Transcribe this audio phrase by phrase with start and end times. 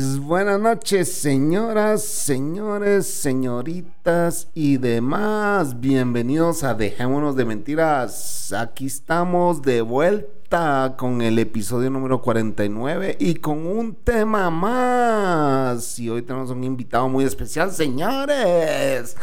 [0.00, 5.78] Buenas noches, señoras, señores, señoritas y demás.
[5.78, 8.50] Bienvenidos a Dejémonos de Mentiras.
[8.54, 15.98] Aquí estamos de vuelta con el episodio número 49 y con un tema más.
[15.98, 19.16] Y hoy tenemos un invitado muy especial, señores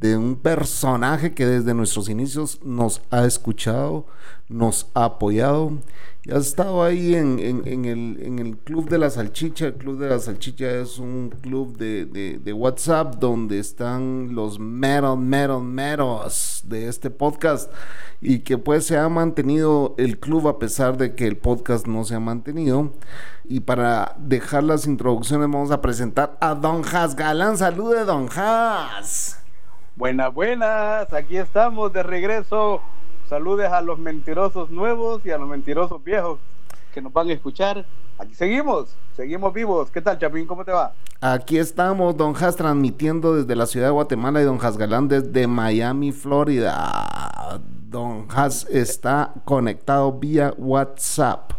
[0.00, 4.06] de un personaje que desde nuestros inicios nos ha escuchado,
[4.48, 5.72] nos ha apoyado
[6.22, 9.66] y ha estado ahí en, el, Club de la Salchicha.
[9.66, 15.62] El Club de la Salchicha es un club de, WhatsApp donde están los metal, metal,
[15.62, 17.72] metals de este podcast
[18.22, 22.04] y que pues se ha mantenido el club a pesar de que el podcast no
[22.04, 22.92] se ha mantenido.
[23.44, 27.56] Y para dejar las introducciones vamos a presentar a Don Has Galán.
[27.56, 29.39] Salude, Don Has.
[29.96, 32.80] Buenas, buenas, aquí estamos de regreso.
[33.28, 36.38] Saludes a los mentirosos nuevos y a los mentirosos viejos
[36.94, 37.84] que nos van a escuchar.
[38.16, 39.90] Aquí seguimos, seguimos vivos.
[39.90, 40.46] ¿Qué tal, Chapín?
[40.46, 40.92] ¿Cómo te va?
[41.20, 45.46] Aquí estamos, Don Has, transmitiendo desde la ciudad de Guatemala y Don Has Galán desde
[45.46, 47.60] Miami, Florida.
[47.88, 51.52] Don Has está conectado vía WhatsApp.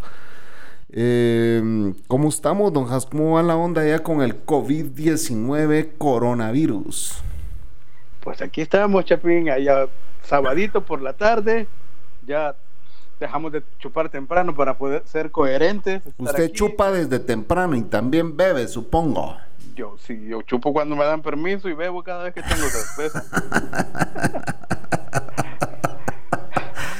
[0.90, 3.06] Eh, ¿Cómo estamos, Don Has?
[3.06, 7.23] ¿Cómo va la onda ya con el COVID-19 coronavirus?
[8.22, 9.88] Pues aquí estamos, Chapín, allá
[10.23, 11.67] sabadito por la tarde,
[12.25, 12.55] ya
[13.19, 16.03] dejamos de chupar temprano para poder ser coherentes.
[16.17, 19.38] Usted chupa desde temprano y también bebe, supongo.
[19.75, 23.23] Yo sí, yo chupo cuando me dan permiso y bebo cada vez que tengo cerveza.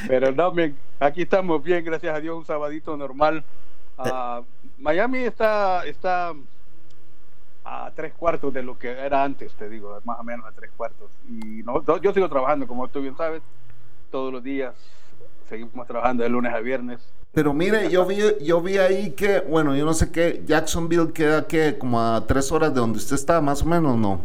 [0.08, 3.44] Pero no, bien, aquí estamos bien, gracias a Dios, un sabadito normal.
[3.98, 4.44] Uh,
[4.80, 6.34] Miami está, está
[7.74, 10.72] a tres cuartos de lo que era antes, te digo, más o menos a tres
[10.76, 11.10] cuartos.
[11.30, 13.42] Y no, yo sigo trabajando, como tú bien sabes,
[14.12, 14.76] todos los días
[15.48, 17.00] seguimos trabajando de lunes a viernes.
[17.32, 21.48] Pero mire, yo vi, yo vi ahí que, bueno, yo no sé qué, Jacksonville queda
[21.48, 24.20] que como a tres horas de donde usted está, más o menos, ¿no?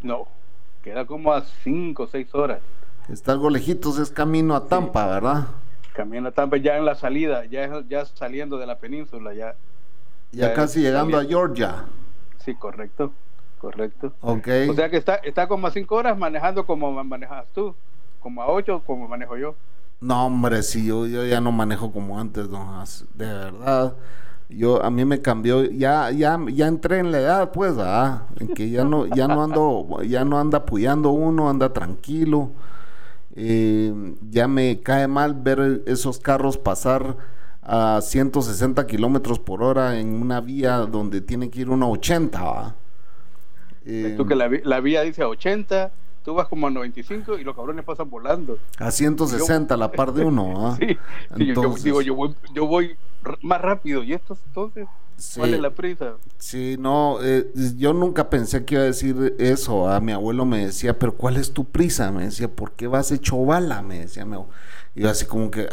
[0.00, 0.28] No,
[0.84, 2.60] queda como a cinco o seis horas.
[3.08, 5.48] Está algo lejitos, es camino a Tampa, ¿verdad?
[5.92, 9.56] Camino a Tampa ya en la salida, ya, ya saliendo de la península, ya
[10.32, 11.84] ya, casi llegando a Georgia.
[12.44, 13.12] Sí, correcto,
[13.58, 14.12] correcto.
[14.20, 14.48] Ok.
[14.70, 17.74] O sea que está, está como a cinco horas manejando como manejas tú,
[18.20, 19.54] como a ocho como manejo yo.
[20.00, 22.66] No, hombre, sí, yo, yo ya no manejo como antes, don
[23.14, 23.94] De verdad.
[24.48, 28.48] Yo, a mí me cambió, ya, ya, ya entré en la edad, pues, ah, en
[28.48, 32.50] que ya no, ya no ando, ya no anda apoyando uno, anda tranquilo.
[33.34, 37.16] Eh, ya me cae mal ver esos carros pasar
[37.62, 42.74] a 160 kilómetros por hora en una vía donde tiene que ir una 80.
[43.86, 45.92] Eh, tú que la, la, vía dice 80,
[46.24, 48.58] tú vas como a 95 y los cabrones pasan volando.
[48.78, 50.76] A 160 a la par de uno.
[50.80, 50.98] sí,
[51.36, 52.96] yo, digo, yo voy, yo voy
[53.42, 54.86] más rápido y estos entonces...
[55.36, 56.14] ¿Cuál es la prisa?
[56.38, 59.88] Sí, no, eh, yo nunca pensé que iba a decir eso.
[59.88, 62.10] A mi abuelo me decía, pero ¿cuál es tu prisa?
[62.10, 63.82] Me decía, ¿por qué vas hecho bala?
[63.82, 64.52] Me decía mi abuelo.
[64.94, 65.68] Y así como que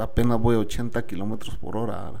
[0.00, 2.12] apenas voy a 80 kilómetros por hora.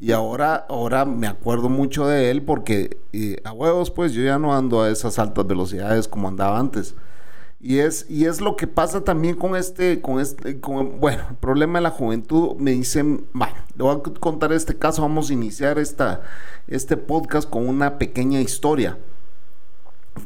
[0.00, 2.98] Y ahora, ahora me acuerdo mucho de él porque
[3.44, 6.96] a huevos, pues yo ya no ando a esas altas velocidades como andaba antes.
[7.60, 11.78] Y es, y es lo que pasa también con este, con este, bueno, el problema
[11.78, 12.56] de la juventud.
[12.56, 16.22] Me dicen, bueno, le voy a contar este caso, vamos a iniciar esta,
[16.66, 18.98] este podcast con una pequeña historia.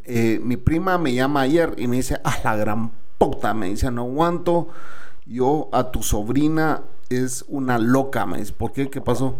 [0.03, 3.91] Eh, mi prima me llama ayer y me dice, ah, la gran puta, me dice,
[3.91, 4.69] no aguanto
[5.29, 8.89] yo a tu sobrina es una loca, me dice, ¿por qué?
[8.89, 9.35] ¿Qué pasó?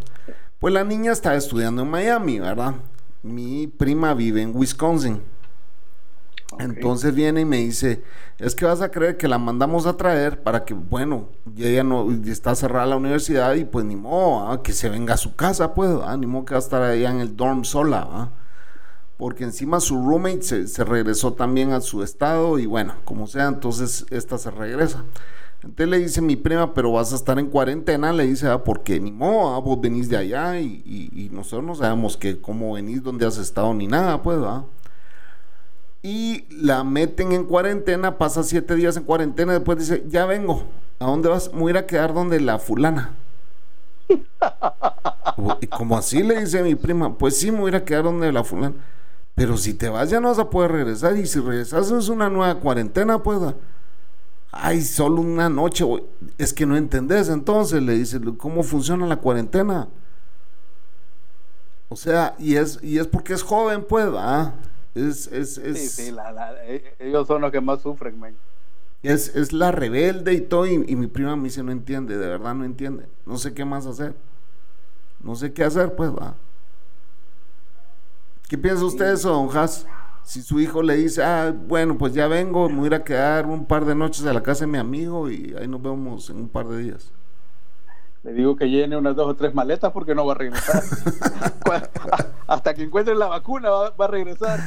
[0.60, 2.76] Pues la niña está estudiando en Miami, ¿verdad?
[3.24, 5.22] Mi prima vive en Wisconsin.
[6.60, 8.04] Entonces viene y me dice,
[8.40, 12.10] es que vas a creer que la mandamos a traer para que, bueno, ella no
[12.26, 15.92] está cerrada la universidad y pues ni modo, que se venga a su casa, pues,
[16.18, 18.32] ni modo que va a estar allá en el dorm sola,
[19.18, 23.48] porque encima su roommate se, se regresó también a su estado y bueno, como sea,
[23.48, 25.04] entonces esta se regresa.
[25.68, 29.02] Entonces le dice mi prima, pero vas a estar en cuarentena, le dice, ah, porque
[29.02, 33.26] ni modo, ah, vos venís de allá y, nosotros no sabemos que cómo venís, dónde
[33.26, 34.40] has estado ni nada, pues.
[36.02, 40.64] Y la meten en cuarentena, pasa siete días en cuarentena, después dice, ya vengo,
[41.00, 41.52] ¿a dónde vas?
[41.54, 43.14] Me voy a ir a quedar donde la fulana.
[45.60, 48.06] y como así le dice mi prima, pues sí, me voy a ir a quedar
[48.06, 48.76] donde la fulana.
[49.36, 52.30] Pero si te vas ya no vas a poder regresar y si regresas es una
[52.30, 53.54] nueva cuarentena, pues.
[54.60, 55.86] Ay, solo una noche,
[56.38, 59.88] es que no entendés entonces, le dice, ¿cómo funciona la cuarentena?
[61.90, 64.54] O sea, y es, y es porque es joven, pues, ¿ah?
[64.96, 66.16] Es, es, es, sí, sí,
[66.66, 68.36] e, ellos son los que más sufren, man.
[69.04, 72.56] Es, es la rebelde y todo, y, mi prima me dice, no entiende, de verdad
[72.56, 74.16] no entiende, no sé qué más hacer,
[75.22, 76.34] no sé qué hacer, pues, va.
[78.50, 79.86] ¿Qué piensa usted de eso, don Haas?
[80.28, 83.64] Si su hijo le dice, ah, bueno, pues ya vengo, me voy a quedar un
[83.64, 86.50] par de noches a la casa de mi amigo y ahí nos vemos en un
[86.50, 87.14] par de días.
[88.24, 90.84] Le digo que llene unas dos o tres maletas porque no va a regresar.
[92.48, 94.60] Hasta que encuentre la vacuna va, a regresar.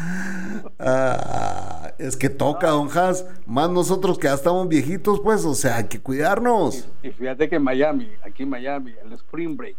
[0.78, 3.26] Ah, es que toca, don Haas.
[3.44, 6.88] Más nosotros que ya estamos viejitos, pues, o sea, hay que cuidarnos.
[7.02, 9.76] Y, fíjate que en Miami, aquí en Miami, el Spring Break,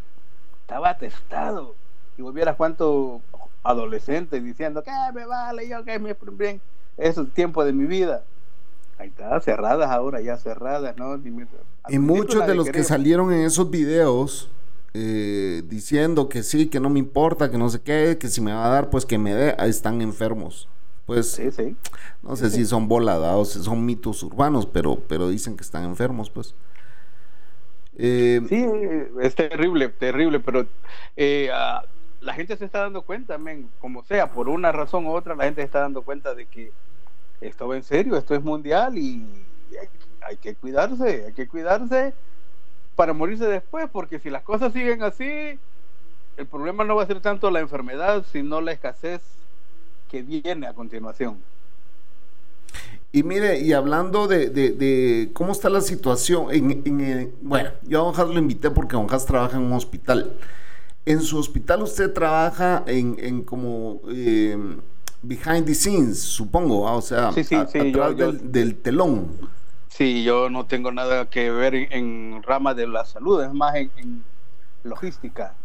[0.62, 1.74] estaba atestado.
[2.20, 3.22] Y volviera cuánto
[3.64, 6.62] adolescente diciendo que me vale, yo que Break.
[6.98, 8.24] Eso es tiempo de mi vida.
[8.98, 11.20] Ahí está, cerradas ahora, ya cerradas, ¿no?
[11.90, 14.50] Y muchos de los que salieron en esos videos
[14.94, 18.54] eh, diciendo que sí, que no me importa, que no sé qué, que si me
[18.54, 20.68] va a dar, pues que me dé, están enfermos.
[21.06, 21.76] Pues sí, sí.
[22.22, 26.54] no sé si son voladados, son mitos urbanos, pero, pero dicen que están enfermos, pues.
[27.98, 28.66] Eh, sí,
[29.22, 30.66] es terrible, terrible, pero
[31.18, 31.84] eh, ah,
[32.22, 33.38] la gente se está dando cuenta,
[33.80, 36.72] como sea, por una razón u otra, la gente se está dando cuenta de que
[37.42, 39.28] esto va en serio, esto es mundial y
[40.22, 42.14] hay, que cuidarse, hay que cuidarse
[42.96, 45.58] para morirse después, porque si las cosas siguen así,
[46.38, 49.22] el problema no va a ser tanto la enfermedad, sino la escasez
[50.10, 51.40] que viene a continuación.
[53.12, 58.34] Y mire, y hablando de, cómo está la situación, en, bueno, yo a Don Has
[58.34, 60.38] lo invité porque Don Has trabaja en un hospital.
[61.06, 64.56] En su hospital usted trabaja en, como eh,
[65.22, 69.30] behind the scenes, supongo, o sea, atrás del, telón.
[69.88, 74.24] Sí, yo no tengo nada que ver en, rama de la salud, es más en,
[74.84, 75.56] logística,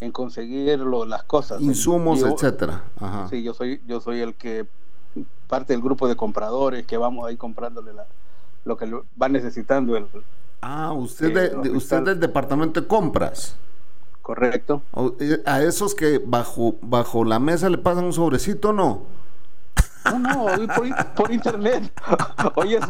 [0.00, 1.60] en conseguir las cosas.
[1.62, 2.84] Insumos, etcétera.
[3.30, 4.66] Sí, yo soy, yo soy el que
[5.46, 7.92] parte del grupo de compradores que vamos ahí comprándole
[8.64, 8.90] lo que
[9.20, 10.06] va necesitando el.
[10.60, 13.56] Ah, usted, usted del departamento de compras.
[14.22, 14.82] Correcto.
[15.20, 19.02] Eh, a esos que bajo, bajo la mesa le pasan un sobrecito, ¿no?
[20.04, 20.46] No, no,
[21.14, 21.92] por, internet.
[22.56, 22.80] Oye,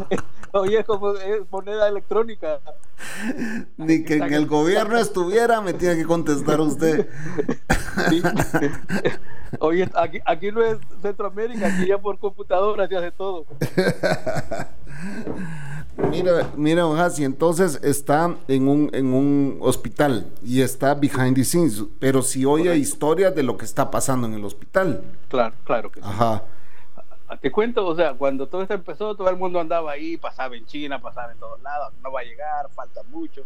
[0.52, 2.60] oye, como es moneda electrónica.
[3.76, 7.08] Ni que en el gobierno estuviera, me tiene que contestar usted.
[9.58, 13.44] Oye, aquí, aquí no es Centroamérica, aquí ya por computadora se hace todo.
[15.96, 21.84] Mira, mira, Hasi, entonces está en un, en un hospital y está behind the scenes,
[21.98, 25.04] pero si oye historias de lo que está pasando en el hospital.
[25.28, 26.06] Claro, claro que sí.
[26.08, 26.44] Ajá.
[27.40, 30.64] Te cuento, o sea, cuando todo esto empezó, todo el mundo andaba ahí, pasaba en
[30.66, 33.42] China, pasaba en todos lados, no va a llegar, falta mucho.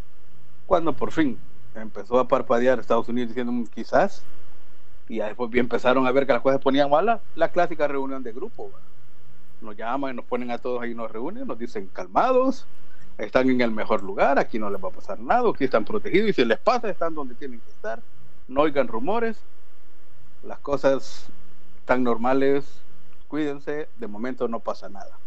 [0.67, 1.39] Cuando por fin
[1.75, 4.23] empezó a parpadear Estados Unidos diciendo mm, quizás,
[5.09, 8.71] y después empezaron a ver que las cosas ponían malas, la clásica reunión de grupo
[9.61, 12.67] nos llaman y nos ponen a todos ahí, nos reúnen, nos dicen calmados,
[13.19, 16.31] están en el mejor lugar, aquí no les va a pasar nada, aquí están protegidos
[16.31, 18.01] y si les pasa están donde tienen que estar,
[18.49, 19.39] no oigan rumores,
[20.43, 21.27] las cosas
[21.79, 22.65] están normales,
[23.29, 25.19] cuídense, de momento no pasa nada.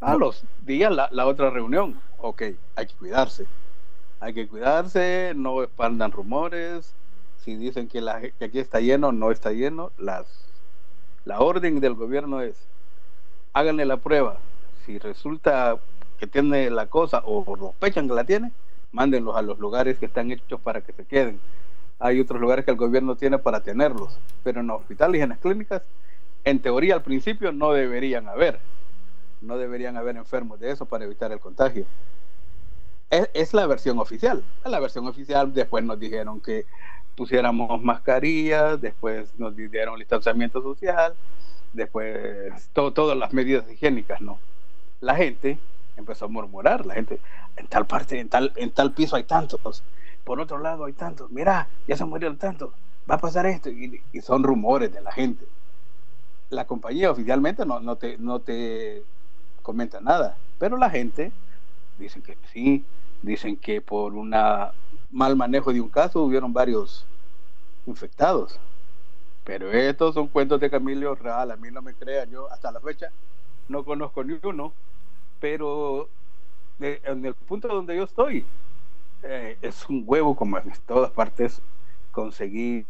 [0.00, 2.42] A los días la, la otra reunión, ok,
[2.76, 3.46] hay que cuidarse,
[4.20, 6.94] hay que cuidarse, no expandan rumores,
[7.44, 10.26] si dicen que, la, que aquí está lleno, no está lleno, las,
[11.24, 12.56] la orden del gobierno es
[13.58, 14.38] háganle la prueba.
[14.86, 15.78] Si resulta
[16.18, 18.52] que tiene la cosa o sospechan que la tiene,
[18.92, 21.40] mándenlos a los lugares que están hechos para que se queden.
[21.98, 25.30] Hay otros lugares que el gobierno tiene para tenerlos, pero en los hospitales y en
[25.30, 25.82] las clínicas,
[26.44, 28.60] en teoría al principio no deberían haber.
[29.40, 31.84] No deberían haber enfermos de eso para evitar el contagio.
[33.10, 34.44] Es, la versión oficial.
[34.64, 36.66] La versión oficial después nos dijeron que
[37.16, 41.14] pusiéramos mascarillas, después nos dieron distanciamiento social,
[41.78, 44.38] después todo, todas las medidas higiénicas, ¿no?
[45.00, 45.58] La gente
[45.96, 47.18] empezó a murmurar, la gente,
[47.56, 49.82] en tal parte, en tal, en tal piso hay tantos,
[50.24, 52.72] por otro lado hay tantos, mira, ya se murieron tantos,
[53.10, 55.46] va a pasar esto, y, son rumores de la gente.
[56.50, 59.02] La compañía oficialmente no, no, te, no te
[59.62, 61.32] comenta nada, pero la gente
[61.98, 62.84] dicen que sí,
[63.22, 64.30] dicen que por un
[65.10, 67.06] mal manejo de un caso hubieron varios
[67.86, 68.58] infectados.
[69.48, 72.80] Pero estos son cuentos de Camilo Real, a mí no me crean, yo hasta la
[72.80, 73.10] fecha
[73.70, 74.74] no conozco ni uno,
[75.40, 76.06] pero
[76.78, 78.44] en el punto donde yo estoy,
[79.22, 81.62] eh, es un huevo como en todas partes
[82.12, 82.84] conseguir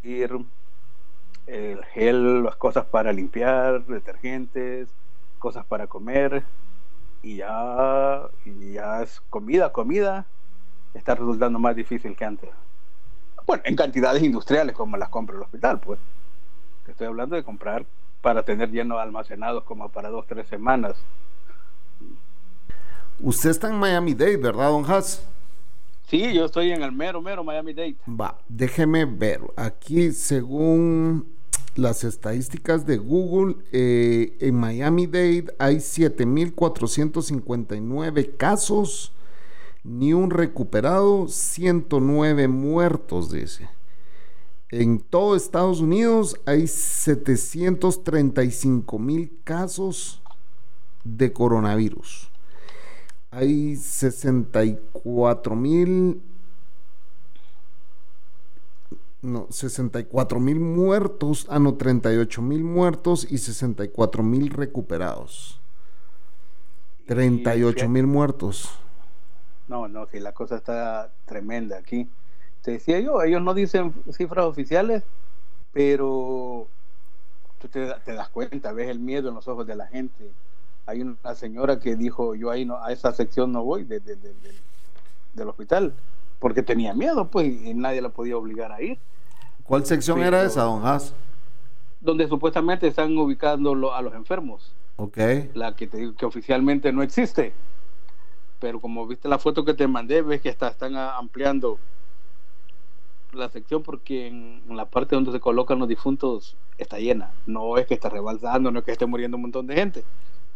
[1.47, 4.89] el gel, las cosas para limpiar, detergentes,
[5.39, 6.43] cosas para comer,
[7.23, 10.27] y ya, y ya es comida, comida,
[10.93, 12.51] está resultando más difícil que antes.
[13.47, 16.01] Bueno, en cantidades industriales como las compra el hospital, pues.
[16.89, 17.87] Estoy hablando de comprar
[18.23, 20.97] para tener llenos almacenados como para dos, tres semanas.
[23.21, 25.25] Usted está en Miami Dade, ¿verdad, don Haas?
[26.09, 27.97] Sí, yo estoy en el mero, mero Miami Dade.
[28.09, 29.43] Va, déjeme ver.
[29.57, 31.27] Aquí, según
[31.75, 39.13] las estadísticas de Google, eh, en Miami Dade hay 7.459 casos,
[39.85, 43.69] ni un recuperado, 109 muertos, dice.
[44.71, 50.21] En todo Estados Unidos hay 735 mil casos
[51.05, 52.29] de coronavirus.
[53.31, 56.21] Hay 64 mil
[59.21, 65.61] no, 64 mil muertos, ah, no, 38 mil muertos y 64 mil recuperados.
[67.07, 68.71] 38 mil muertos.
[69.67, 72.09] No, no, si la cosa está tremenda aquí.
[72.63, 75.03] Te decía yo, ellos no dicen cifras oficiales,
[75.73, 76.67] pero
[77.61, 80.31] tú te, das cuenta, ves el miedo en los ojos de la gente.
[80.87, 85.49] Hay una señora que dijo, yo ahí no, a esa sección no voy de, del
[85.49, 85.95] hospital
[86.39, 88.99] porque tenía miedo, pues, y nadie la podía obligar a ir.
[89.65, 91.15] ¿Cuál sección era esa, don Haas?
[92.01, 94.73] Donde supuestamente están ubicando a los enfermos.
[94.97, 95.19] Ok.
[95.55, 97.53] La que te que oficialmente no existe.
[98.61, 101.79] Pero como viste la foto que te mandé, ves que está, están ampliando
[103.33, 107.33] la sección porque en, la parte donde se colocan los difuntos está llena.
[107.47, 110.05] No es que está rebalsando, no es que esté muriendo un montón de gente.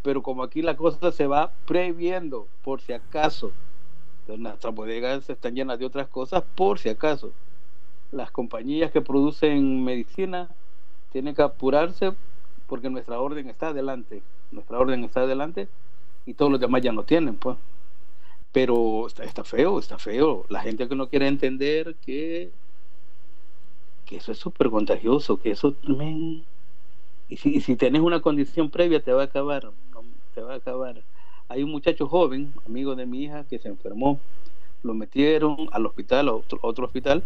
[0.03, 3.53] Pero como aquí la cosa se va previendo, por si acaso
[4.27, 7.33] nuestras bodegas están llenas de otras cosas por si acaso.
[8.11, 10.49] Las compañías que producen medicina
[11.13, 12.13] tienen que apurarse
[12.67, 14.23] porque nuestra orden está adelante.
[14.51, 15.69] Nuestra orden está adelante
[16.27, 17.57] y todos los demás ya no tienen, pues.
[18.53, 20.45] Pero está, feo, está feo.
[20.49, 22.51] La gente que no quiere entender que,
[24.17, 25.77] eso es súper contagioso, que eso...
[27.29, 29.71] y, si, y si tienes una condición previa te va a acabar,
[30.35, 31.03] te va a acabar
[31.53, 34.19] hay un muchacho joven, amigo de mi hija, que se enfermó.
[34.83, 37.23] Lo metieron al hospital, a otro, hospital,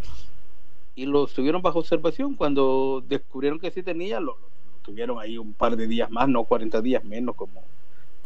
[0.97, 2.35] y lo estuvieron bajo observación.
[2.35, 4.37] Cuando descubrieron que sí tenía, lo,
[4.83, 7.63] tuvieron ahí un par de días más, no 40 días menos, como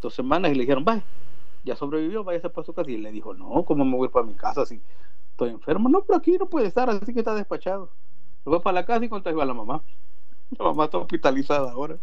[0.01, 1.05] dos semanas, y le dijeron, vaya,
[1.65, 2.91] ya sobrevivió, váyase para su casa.
[2.91, 4.81] Y le dijo, no, ¿cómo me voy para mi casa si
[5.33, 5.91] estoy enfermo?
[5.91, 7.91] No, pero aquí no puede estar, así que está despachado.
[8.51, 9.81] Se fue para la casa y contagió a la mamá.
[10.59, 11.99] La mamá está hospitalizada ahora.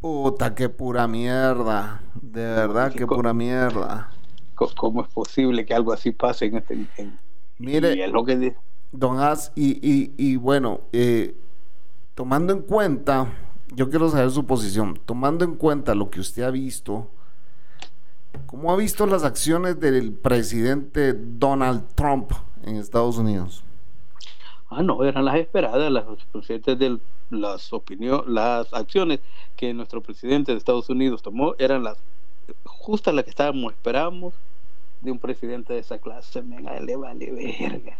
[0.00, 2.02] Puta, qué pura mierda.
[2.20, 4.10] De verdad, qué pura mierda.
[4.56, 6.88] ¿Cómo es posible que algo así pase en este...
[7.58, 8.56] Mire, lo que
[8.90, 9.78] don As, y,
[10.16, 11.36] y, bueno, eh,
[12.16, 13.32] tomando en cuenta,
[13.72, 17.06] yo quiero saber su posición, tomando en cuenta lo que usted ha visto,
[18.46, 22.32] ¿cómo ha visto las acciones del presidente Donald Trump
[22.64, 23.62] en Estados Unidos?
[24.68, 29.20] Ah, no, eran las esperadas, las presidentes del las opiniones, las acciones
[29.56, 31.98] que nuestro presidente de Estados Unidos tomó eran las
[32.64, 34.34] justas las que estábamos esperamos
[35.00, 36.40] de un presidente de esa clase.
[36.40, 37.96] Venga, le vale verga.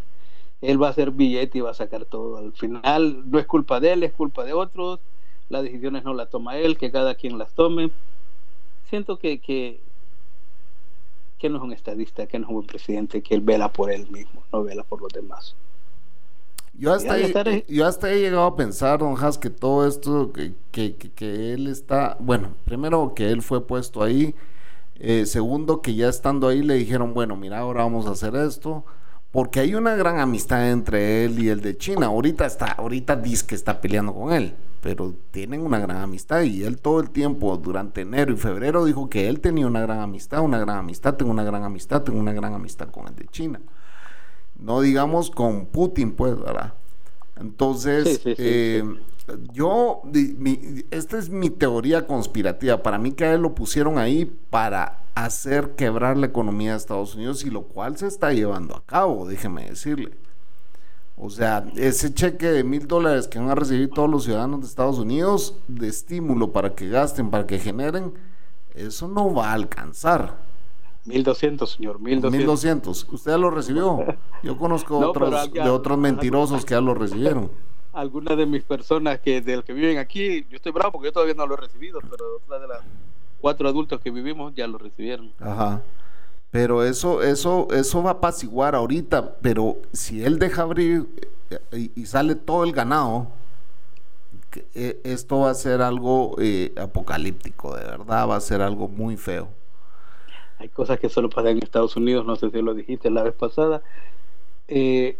[0.63, 2.39] Él va a hacer billete y va a sacar todo.
[2.39, 5.01] Al final no es culpa de él, es culpa de otros.
[5.49, 7.91] Las decisiones no las toma él, que cada quien las tome.
[8.89, 9.81] Siento que, que,
[11.39, 13.91] que no es un estadista, que no es un buen presidente, que él vela por
[13.91, 15.55] él mismo, no vela por los demás.
[16.79, 20.53] Yo hasta, he, yo hasta he llegado a pensar, don Has, que todo esto, que,
[20.71, 24.35] que, que, él está, bueno, primero que él fue puesto ahí,
[24.97, 28.85] eh, segundo que ya estando ahí le dijeron, bueno, mira, ahora vamos a hacer esto,
[29.33, 32.07] porque hay una gran amistad entre él y el de China.
[32.07, 36.63] Ahorita está, ahorita dice que está peleando con él, pero tienen una gran amistad y
[36.63, 40.43] él todo el tiempo, durante enero y febrero, dijo que él tenía una gran amistad,
[40.43, 43.61] una gran amistad, tengo una gran amistad, tengo una gran amistad con el de China
[44.59, 46.75] no digamos con Putin, pues, ¿verdad?
[47.37, 48.83] Entonces, eh,
[49.53, 50.03] yo,
[50.91, 52.83] esta es mi teoría conspirativa.
[52.83, 57.15] Para mí que a él lo pusieron ahí para hacer quebrar la economía de Estados
[57.15, 60.13] Unidos y lo cual se está llevando a cabo, déjeme decirle.
[61.19, 64.67] O sea, ese cheque de mil dólares que van a recibir todos los ciudadanos de
[64.67, 68.13] Estados Unidos de estímulo para que gasten, para que generen,
[68.75, 70.46] eso no va a alcanzar.
[71.07, 72.33] 1200, señor, 1200.
[72.33, 73.07] 1200.
[73.13, 74.05] ¿Usted ya lo recibió?
[74.43, 77.51] Yo conozco otros, de otros mentirosos que ya lo recibieron.
[77.93, 81.35] Algunas de mis personas que del que viven aquí, yo estoy bravo porque yo todavía
[81.35, 82.81] no lo he recibido, pero otras de las
[83.41, 85.33] cuatro adultos que vivimos ya lo recibieron.
[85.41, 85.83] Ajá.
[86.51, 91.07] Pero eso, eso, eso va a apaciguar ahorita, pero si él deja abrir
[91.51, 93.29] eh, y, sale todo el ganado,
[94.75, 99.17] eh, esto va a ser algo eh, apocalíptico, de verdad, va a ser algo muy
[99.17, 99.49] feo.
[100.59, 103.35] Hay cosas que solo pasan en Estados Unidos, no sé si lo dijiste la vez
[103.35, 103.83] pasada.
[104.69, 105.17] Eh,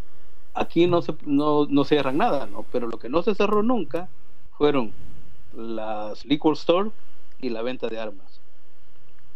[0.53, 2.65] aquí no se, no, no cierran nada, ¿no?
[2.71, 4.09] Pero lo que no se cerró nunca
[4.57, 4.91] fueron
[5.55, 6.89] las liquor store
[7.39, 8.39] y la venta de armas.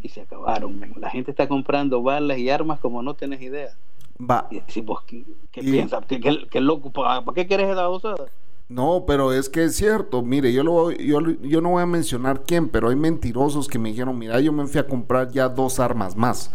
[0.01, 0.93] Y se acabaron.
[0.98, 3.75] La gente está comprando balas y armas como no tenés idea.
[4.20, 4.48] Va.
[4.50, 6.05] Y decimos, ¿qué, qué piensas?
[6.08, 6.91] ¿Qué, qué, qué loco?
[6.91, 8.25] ¿Para qué quieres esa osada?
[8.71, 10.21] No, pero es que es cierto.
[10.21, 13.89] Mire, yo, lo, yo, yo no voy a mencionar quién, pero hay mentirosos que me
[13.89, 16.51] dijeron, mira, yo me fui a comprar ya dos armas más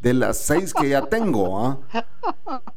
[0.00, 1.64] de las seis que ya tengo.
[1.64, 1.78] ¿ah?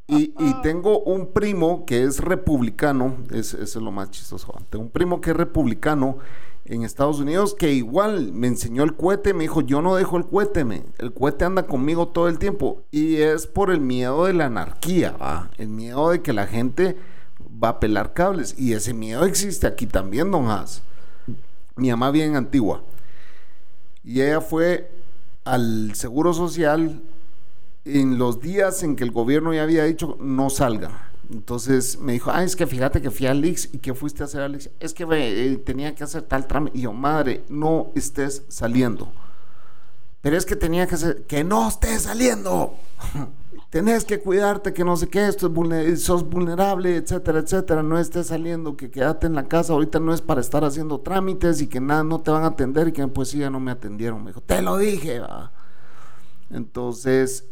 [0.08, 4.54] Y, y, tengo un primo que es republicano, es, eso es lo más chistoso.
[4.70, 6.20] Tengo un primo que es republicano
[6.66, 10.26] en Estados Unidos que igual me enseñó el cohete, me dijo, yo no dejo el
[10.28, 10.84] cohete, me.
[11.00, 12.84] el cohete anda conmigo todo el tiempo.
[12.92, 15.50] Y es por el miedo de la anarquía, ¿va?
[15.58, 16.96] el miedo de que la gente
[17.64, 18.56] va a pelar cables.
[18.58, 20.82] Y ese miedo existe aquí también, don Haas.
[21.76, 22.84] Mi mamá bien antigua.
[24.04, 24.92] Y ella fue
[25.46, 27.02] al Seguro Social
[27.86, 31.10] en los días en que el gobierno ya había dicho no salga.
[31.32, 34.26] Entonces me dijo, ah, es que fíjate que fui a Lix y que fuiste a
[34.26, 34.70] hacer Lix.
[34.80, 36.78] Es que eh, tenía que hacer tal trámite.
[36.78, 39.12] Y yo, madre, no estés saliendo.
[40.24, 42.76] Pero es que tenía que hacer, que no estés saliendo.
[43.70, 47.84] Tenés que cuidarte, que no sé qué, esto es sos vulnerable, etcétera, etcétera.
[47.84, 49.74] No estés saliendo, que quédate en la casa.
[49.74, 52.88] Ahorita no es para estar haciendo trámites y que nada, no te van a atender.
[52.88, 54.24] Y que pues sí, ya no me atendieron.
[54.24, 55.20] Me dijo, te lo dije.
[56.52, 57.46] Entonces,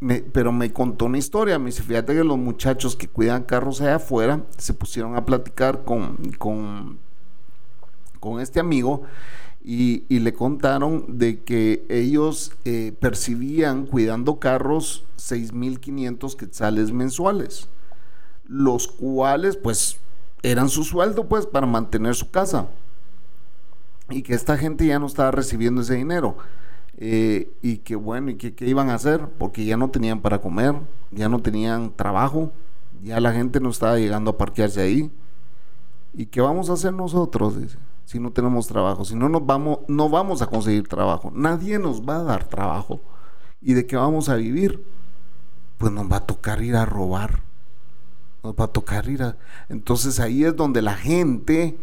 [0.00, 1.58] me, pero me contó una historia.
[1.58, 5.84] Me dice, fíjate que los muchachos que cuidan carros allá afuera se pusieron a platicar
[5.84, 6.98] con, con,
[8.20, 9.02] con este amigo
[9.64, 17.68] y, le contaron de que ellos eh, percibían cuidando carros 6.500 quetzales mensuales,
[18.48, 19.98] los cuales pues
[20.42, 22.68] eran su sueldo pues para mantener su casa
[24.10, 26.36] y que esta gente ya no estaba recibiendo ese dinero.
[26.98, 30.40] Eh, y que bueno, y que qué iban a hacer, porque ya no tenían para
[30.40, 30.74] comer,
[31.10, 32.52] ya no tenían trabajo,
[33.02, 35.10] ya la gente no estaba llegando a parquearse ahí.
[36.14, 37.60] ¿Y qué vamos a hacer nosotros?
[37.60, 41.78] Dice, si no tenemos trabajo, si no nos vamos, no vamos a conseguir trabajo, nadie
[41.78, 43.00] nos va a dar trabajo.
[43.60, 44.84] ¿Y de qué vamos a vivir?
[45.78, 47.40] Pues nos va a tocar ir a robar.
[48.42, 49.36] Nos va a tocar ir a.
[49.68, 51.78] Entonces ahí es donde la gente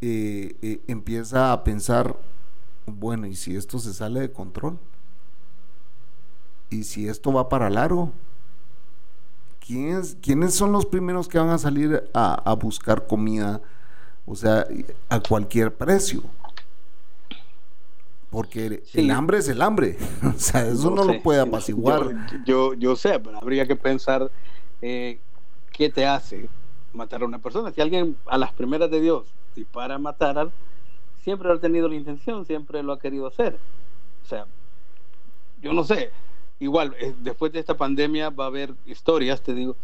[0.00, 2.16] eh, eh, empieza a pensar,
[2.86, 4.78] bueno, ¿y si esto se sale de control?
[6.70, 8.12] ¿Y si esto va para largo?
[9.66, 13.62] ¿Quiénes, ¿Quiénes son los primeros que van a salir a, a buscar comida?
[14.26, 14.66] O sea,
[15.08, 16.22] a cualquier precio.
[18.30, 19.00] Porque sí.
[19.00, 19.96] el hambre es el hambre.
[20.24, 22.26] o sea, eso no, no lo puede apaciguar.
[22.44, 24.30] Yo, yo, yo, sé, pero habría que pensar
[24.82, 25.18] eh,
[25.70, 26.48] qué te hace
[26.92, 27.70] matar a una persona.
[27.70, 30.50] Si alguien a las primeras de Dios dispara a matar,
[31.22, 33.58] siempre ha tenido la intención, siempre lo ha querido hacer.
[34.24, 34.46] O sea,
[35.62, 36.10] yo no sé.
[36.60, 39.76] Igual, eh, después de esta pandemia va a haber historias, te digo,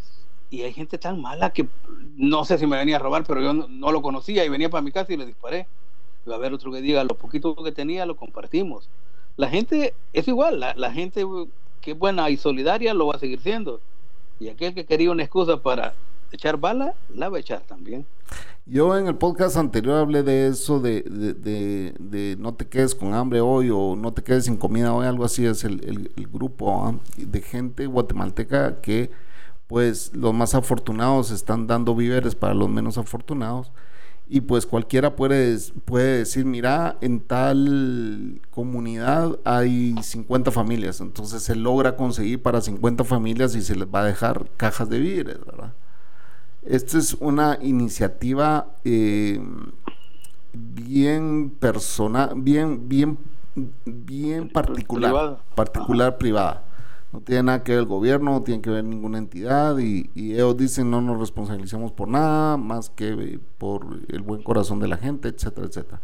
[0.51, 1.69] y hay gente tan mala que
[2.17, 4.83] no sé si me venía a robar, pero yo no, lo conocía y venía para
[4.83, 5.67] mi casa y le disparé.
[6.29, 8.89] Va a haber otro que diga, lo poquito que tenía lo compartimos.
[9.37, 11.25] La gente es igual, la, la gente
[11.81, 13.81] que es buena y solidaria lo va a seguir siendo.
[14.39, 15.95] Y aquel que quería una excusa para
[16.33, 18.07] echar bala, la va a echar también.
[18.67, 22.95] Yo en el podcast anterior hablé de eso, de, de, de, de, no te quedes
[22.95, 26.29] con hambre hoy o no te quedes sin comida hoy, algo así es el, el,
[26.29, 27.25] grupo ¿eh?
[27.25, 29.11] de gente guatemalteca que
[29.71, 33.71] pues los más afortunados están dando víveres para los menos afortunados.
[34.29, 41.55] Y pues cualquiera puede, puede decir, mira, en tal comunidad hay 50 familias, entonces se
[41.55, 45.73] logra conseguir para 50 familias y se les va a dejar cajas de víveres, ¿verdad?
[46.63, 49.41] Esta es una iniciativa eh,
[50.53, 53.19] bien personal, bien, bien,
[53.85, 56.65] bien particular, particular privada
[57.13, 60.57] no tiene nada que ver el gobierno, no tiene que ver ninguna entidad y, ellos
[60.57, 65.29] dicen no nos responsabilizamos por nada más que por el buen corazón de la gente,
[65.29, 66.01] etcétera, etcétera.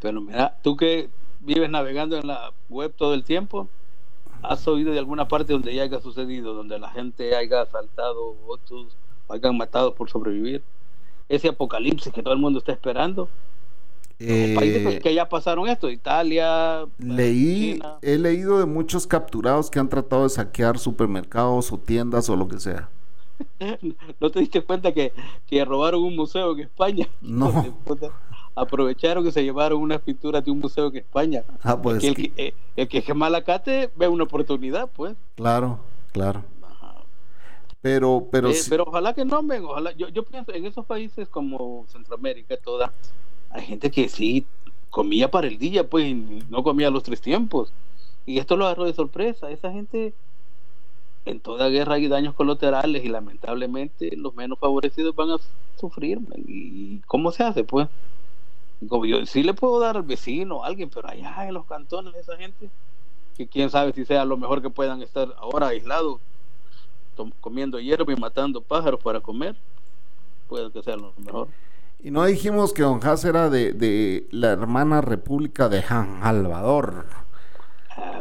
[0.00, 1.08] Pero mira, tú que
[1.40, 3.68] vives navegando en la web todo el tiempo,
[4.42, 8.94] ¿has oído de alguna parte donde ya haya sucedido, donde la gente haya asaltado otros,
[9.28, 10.62] hayan matado por sobrevivir?
[11.28, 13.28] Ese apocalipsis que todo el mundo está esperando.
[14.18, 17.98] Eh, países que ya pasaron esto, Italia, leí, China.
[18.00, 22.48] he leído de muchos capturados que han tratado de saquear supermercados o tiendas o lo
[22.48, 22.88] que sea.
[24.20, 25.12] ¿No te diste cuenta que,
[25.46, 27.06] que robaron un museo en España?
[27.20, 27.76] No.
[28.58, 31.42] Aprovecharon que se llevaron unas pinturas de un museo en España.
[31.62, 32.02] Ah, pues.
[32.02, 35.14] el, que, el, el que es malacate ve una oportunidad, pues.
[35.34, 35.78] Claro,
[36.12, 36.42] claro.
[37.82, 39.92] Pero, pero, Eh, pero ojalá que no, men, ojalá.
[39.92, 42.92] Yo, yo pienso en esos países como Centroamérica, toda,
[43.56, 44.46] hay gente que sí
[44.90, 46.14] comía para el día, pues,
[46.48, 47.72] no comía los tres tiempos.
[48.24, 49.50] Y esto lo agarró de sorpresa.
[49.50, 50.14] Esa gente,
[51.24, 55.36] en toda guerra hay daños colaterales y lamentablemente los menos favorecidos van a
[55.78, 56.18] sufrir.
[56.46, 57.88] ¿Y cómo se hace, pues?
[58.88, 62.14] Como yo sí le puedo dar al vecino, a alguien, pero allá en los cantones,
[62.14, 62.68] esa gente,
[63.36, 66.20] que quién sabe si sea lo mejor que puedan estar ahora aislados
[67.40, 69.56] comiendo hierba y matando pájaros para comer,
[70.48, 71.48] puede que sea lo mejor.
[72.02, 77.06] Y no dijimos que Don Haas era de, de la hermana república de San Salvador.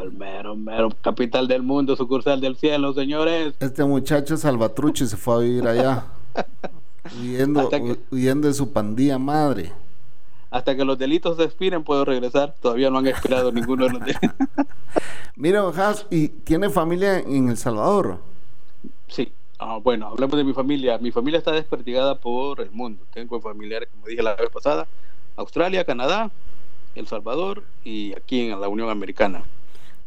[0.02, 3.54] El mero, mero capital del mundo, sucursal del cielo, señores.
[3.60, 6.06] Este muchacho es salvatrucho y se fue a vivir allá.
[7.22, 9.72] huyendo, que- huyendo de su pandilla madre.
[10.50, 12.56] Hasta que los delitos se expiren, puedo regresar.
[12.62, 14.32] Todavía no han expirado ninguno de los delitos.
[15.36, 18.20] Mira, Don Haas, ¿y tiene familia en El Salvador?
[19.10, 19.32] Sí.
[19.58, 20.98] Ah, bueno, hablemos de mi familia.
[20.98, 23.06] Mi familia está desperdigada por el mundo.
[23.14, 24.86] Tengo familiares, como dije la vez pasada,
[25.38, 26.30] Australia, Canadá,
[26.94, 29.46] El Salvador y aquí en la Unión Americana.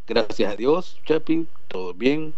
[0.07, 2.33] Gracias a Dios, Chapin, todo bien.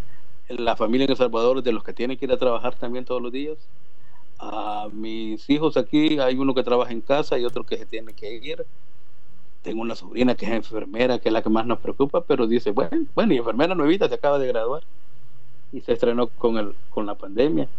[0.47, 3.21] La familia en El Salvador de los que tienen que ir a trabajar también todos
[3.21, 3.57] los días.
[4.39, 8.13] A mis hijos aquí, hay uno que trabaja en casa y otro que se tiene
[8.13, 8.65] que ir.
[9.63, 12.71] Tengo una sobrina que es enfermera, que es la que más nos preocupa, pero dice,
[12.71, 14.83] bueno, bueno, y enfermera nuevita, se acaba de graduar
[15.71, 17.69] y se estrenó con el con la pandemia.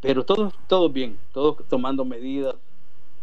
[0.00, 2.56] Pero todo todo bien todos tomando medidas.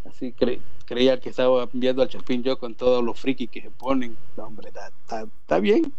[0.06, 3.72] Así cre- creía que estaba viendo al Chapín yo con todos los frikis que se
[3.72, 4.18] ponen.
[4.38, 5.94] No, hombre está, bien.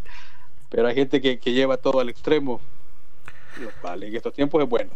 [0.70, 2.60] Pero hay gente que, que lleva todo al extremo.
[3.80, 4.92] Cual en estos tiempos es bueno.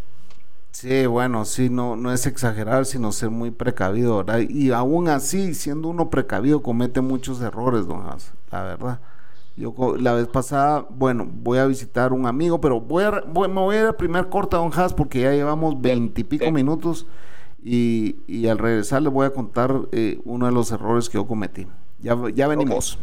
[0.72, 4.40] Sí, bueno, sí, no, no es exagerar, sino ser muy precavido, ¿verdad?
[4.48, 9.00] Y aún así, siendo uno precavido, comete muchos errores, don Haas, la verdad.
[9.54, 13.48] Yo co- la vez pasada, bueno, voy a visitar un amigo, pero voy a, voy-
[13.48, 16.52] me voy a ir al primer corte, don Haas, porque ya llevamos veintipico sí.
[16.52, 17.06] minutos
[17.62, 21.26] y, y al regresar les voy a contar eh, uno de los errores que yo
[21.26, 21.66] cometí.
[22.00, 22.98] Ya, ya venimos.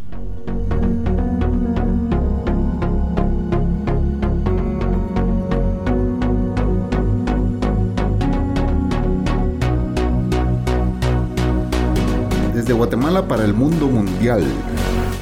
[12.54, 14.44] Desde Guatemala para el mundo mundial.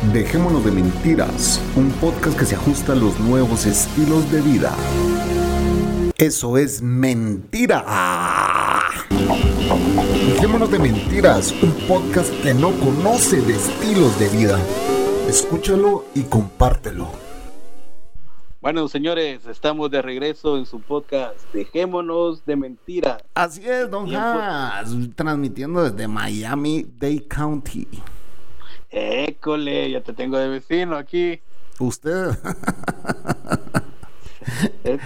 [0.01, 4.73] Dejémonos de mentiras, un podcast que se ajusta a los nuevos estilos de vida.
[6.17, 7.83] Eso es mentira.
[10.27, 14.59] Dejémonos de mentiras, un podcast que no conoce de estilos de vida.
[15.27, 17.09] Escúchalo y compártelo.
[18.61, 24.13] bueno señores estamos de regreso en su podcast dejémonos de mentiras Así es, don.
[24.15, 27.87] Haas, transmitiendo desde Miami-Dade County.
[28.89, 31.39] École ya te tengo de vecino aquí
[31.79, 32.29] Usted.
[34.85, 34.97] Eh,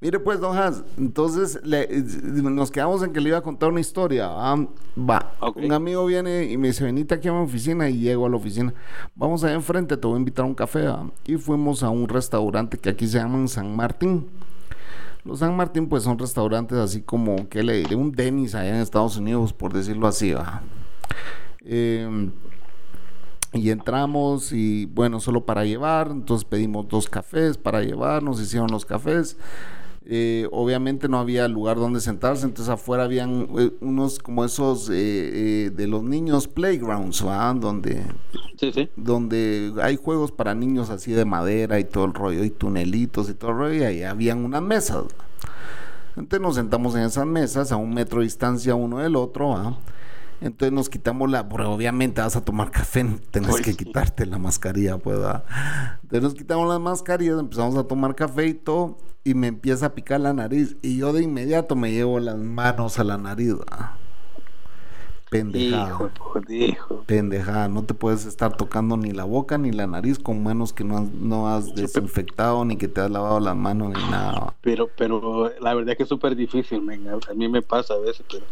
[0.00, 3.68] Mire pues, don Hans, entonces le- eh, nos quedamos en que le iba a contar
[3.68, 4.26] una historia.
[4.28, 4.66] ¿va?
[4.98, 5.32] Va,
[5.66, 8.36] un amigo viene y me dice, venite aquí a mi oficina y llego a la
[8.36, 8.72] oficina.
[9.14, 10.86] Vamos allá enfrente, te voy a invitar a un café.
[10.86, 11.10] ¿va?
[11.26, 14.26] Y fuimos a un restaurante que aquí se llaman San Martín.
[15.24, 17.94] Los San Martín pues son restaurantes así como, ¿qué le diré?
[17.94, 20.32] Un Dennis allá en Estados Unidos, por decirlo así.
[20.32, 20.62] ¿va?
[23.52, 28.70] Y entramos y bueno, solo para llevar, entonces pedimos dos cafés para llevar, nos hicieron
[28.70, 29.36] los cafés.
[30.06, 34.94] Eh, obviamente no había lugar donde sentarse, entonces afuera habían eh, unos como esos eh,
[34.94, 37.52] eh, de los niños playgrounds, ¿va?
[37.54, 38.04] Donde,
[38.58, 42.50] sí sí donde hay juegos para niños así de madera y todo el rollo, y
[42.50, 45.04] tunelitos y todo el rollo, y ahí habían unas mesas.
[46.16, 49.76] Entonces nos sentamos en esas mesas a un metro de distancia uno del otro, ¿va?
[50.40, 54.38] Entonces nos quitamos la, porque obviamente vas a tomar café, tenés Pues que quitarte la
[54.38, 55.18] mascarilla, pues.
[56.02, 59.94] Entonces nos quitamos las mascarillas, empezamos a tomar café y todo, y me empieza a
[59.94, 63.54] picar la nariz, y yo de inmediato me llevo las manos a la nariz.
[65.30, 66.10] Pendejada.
[66.48, 70.72] hijo Pendejada, no te puedes estar tocando ni la boca ni la nariz con manos
[70.72, 74.56] que no has, no has desinfectado ni que te has lavado las manos ni nada.
[74.60, 78.26] Pero, pero la verdad es que es súper difícil, a mí me pasa a veces,
[78.28, 78.44] pero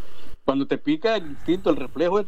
[0.48, 2.26] cuando te pica el instinto, el reflejo, es,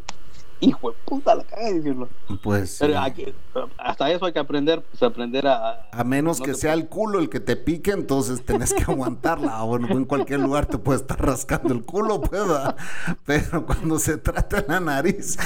[0.61, 2.11] hijo de puta, la caga de decirlo.
[2.42, 2.76] Pues sí.
[2.80, 5.88] Pero hasta eso hay que aprender, pues aprender a...
[5.90, 9.62] A menos no que sea el culo el que te pique, entonces tenés que aguantarla.
[9.62, 12.76] Bueno, en cualquier lugar te puede estar rascando el culo, pues, ¿verdad?
[13.24, 15.38] Pero cuando se trata de la nariz,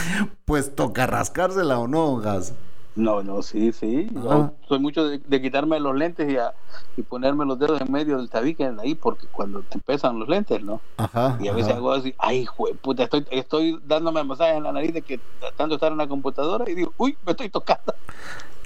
[0.44, 2.54] pues toca rascársela o no, gas.
[2.96, 4.08] No, no, sí, sí.
[4.14, 4.52] Yo Ajá.
[4.68, 6.54] soy mucho de, de quitarme los lentes y, a-
[6.96, 10.62] y ponerme los dedos en medio del tabique ahí, porque cuando te pesan los lentes,
[10.62, 10.80] ¿no?
[10.96, 11.36] Ajá.
[11.40, 11.78] Y a veces ajá.
[11.78, 15.18] hago así, ay, hijo de puta, estoy, estoy dándome masaje en la nariz de que
[15.40, 17.94] tratando de estar en la computadora y digo, uy, me estoy tocando.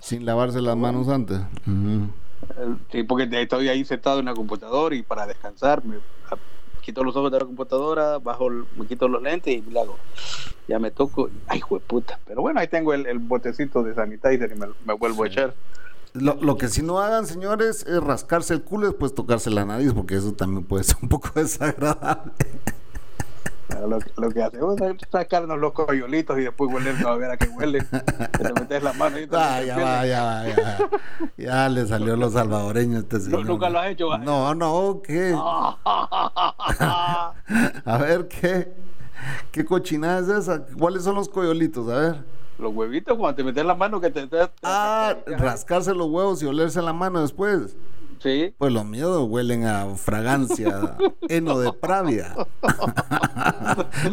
[0.03, 1.41] Sin lavarse las manos antes.
[1.67, 2.09] Ujú.
[2.93, 5.97] Sí, porque estoy ahí sentado en la computadora y para descansar me
[6.89, 9.99] quito los ojos de la computadora, bajo, me quito los lentes y le hago,
[10.67, 12.19] ya me toco, ay, puta.
[12.27, 15.55] Pero bueno, ahí tengo el, botecito de sanitizer y me, vuelvo a echar.
[16.15, 19.67] Lo, lo, que si no hagan, señores, es rascarse el culo y después tocarse la
[19.67, 22.33] nariz, porque eso también puede ser un poco desagradable.
[23.69, 27.49] Lo, lo, que hacemos es sacarnos los coyolitos y después huelernos a ver a qué
[27.49, 27.83] huele.
[27.83, 30.79] Te metes la mano y ah, ya va, ya va, ya
[31.37, 33.45] Ya le salió los salvadoreños este señor.
[33.45, 34.17] ¿Nunca lo has hecho?
[34.19, 35.37] No, no, ¿qué?
[35.39, 37.35] a
[38.01, 38.73] ver, ¿qué?
[39.53, 40.65] ¿Qué cochinada es esa?
[40.79, 41.89] ¿Cuáles son los coyolitos?
[41.89, 42.25] A ver.
[42.59, 44.27] Los huevitos cuando te metes la mano que te...
[44.27, 47.77] te ah, rascarse los huevos y olerse la mano después.
[48.21, 48.55] Sí.
[48.59, 50.97] Pues los míos huelen a fragancia,
[51.29, 52.35] heno de pravia.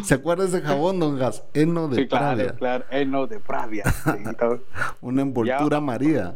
[0.02, 1.44] ¿Se acuerda ese jabón, don Gas?
[1.54, 2.54] Heno de pravia.
[2.54, 3.84] Claro, heno de pravia.
[5.00, 6.34] Una envoltura María.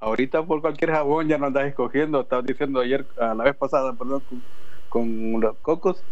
[0.00, 2.20] Ahorita por cualquier jabón ya no andas escogiendo.
[2.20, 4.22] Estaba diciendo ayer, a la vez pasada, perdón,
[4.88, 6.02] con, los cocos,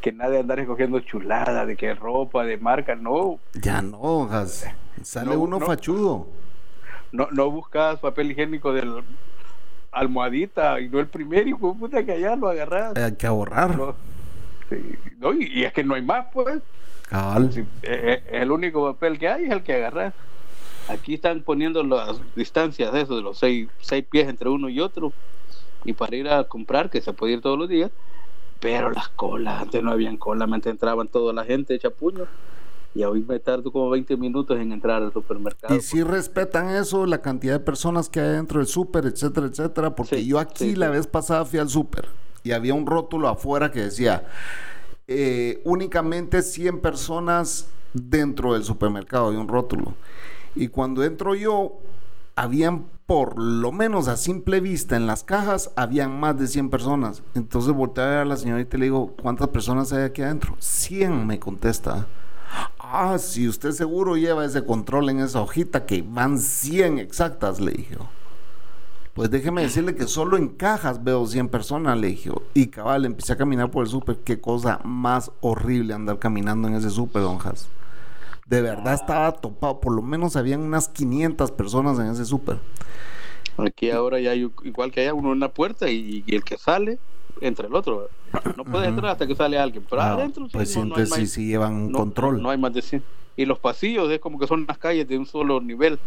[0.00, 3.40] que nadie andar escogiendo chulada, de qué ropa, de marca, no.
[3.54, 4.66] Ya no, Gas.
[5.02, 6.28] Sale uno fachudo.
[7.10, 9.04] No, no buscas papel higiénico del
[9.94, 12.96] almohadita y no el primer hijo de puta que allá lo agarras.
[12.96, 13.94] Hay que ahorrar.
[15.38, 16.60] y, es que no hay más, pues.
[17.82, 20.14] es, el único papel que hay, es el que agarras.
[20.88, 24.80] Aquí están poniendo las distancias de eso, de los seis, seis pies entre uno y
[24.80, 25.12] otro.
[25.84, 27.90] Y para ir a comprar, que se puede ir todos los días,
[28.60, 32.26] pero las colas, antes no habían cola, antes entraban toda la gente hecha puño
[32.94, 35.74] y hoy me tardo como 20 minutos en entrar al supermercado.
[35.74, 39.94] Y si respetan eso, la cantidad de personas que hay dentro del súper, etcétera, etcétera,
[39.94, 42.08] porque yo aquí la vez pasada fui al súper
[42.44, 44.26] y había un rótulo afuera que decía
[45.08, 49.94] eh, únicamente 100 personas dentro del supermercado, hay un rótulo.
[50.54, 51.80] Y cuando entro yo,
[52.36, 57.22] habían por lo menos a simple vista en las cajas, habían más de 100 personas.
[57.34, 60.54] Entonces volteé a ver a la señorita y le digo, ¿cuántas personas hay aquí adentro?
[60.58, 62.06] 100 me contesta.
[62.78, 67.72] Ah, si usted seguro lleva ese control en esa hojita que van 100 exactas, le
[67.72, 67.96] dije.
[69.14, 72.30] Pues déjeme decirle que solo en cajas veo 100 personas, le dije.
[72.52, 74.18] Y cabal, empecé a caminar por el súper.
[74.18, 77.68] Qué cosa más horrible andar caminando en ese súper, don Jas.
[78.46, 79.80] De verdad estaba topado.
[79.80, 82.58] Por lo menos habían unas 500 personas en ese súper.
[83.56, 86.98] Aquí ahora ya hay, igual que haya uno en la puerta y el que sale
[87.40, 88.08] entre el otro.
[88.56, 91.92] No puedes entrar hasta que sale alguien, pero ah, adentro pues sí, no, sí, llevan
[91.92, 92.42] control.
[92.42, 93.02] No, hay más de 100.
[93.36, 95.98] Y los pasillos es como que son las calles de un solo nivel.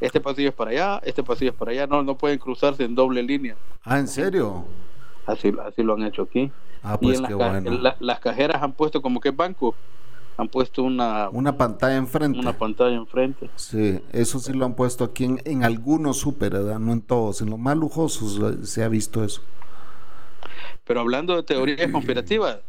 [0.00, 2.94] Este pasillo es para allá, este pasillo es para allá, no, no pueden cruzarse en
[2.94, 3.56] doble línea.
[3.82, 4.64] Ah, ¿en serio?
[5.26, 6.52] Así, así lo han hecho aquí.
[6.82, 7.94] Ah, pues qué bueno.
[7.98, 9.74] las cajeras han puesto como que banco,
[10.36, 12.38] han puesto una una pantalla enfrente.
[12.38, 13.50] Una pantalla enfrente.
[13.56, 17.50] Sí, eso sí lo han puesto aquí en, en algunos super, no en todos, en
[17.50, 19.40] los más lujosos se ha visto eso.
[20.84, 22.60] Pero hablando de teorías conspirativas,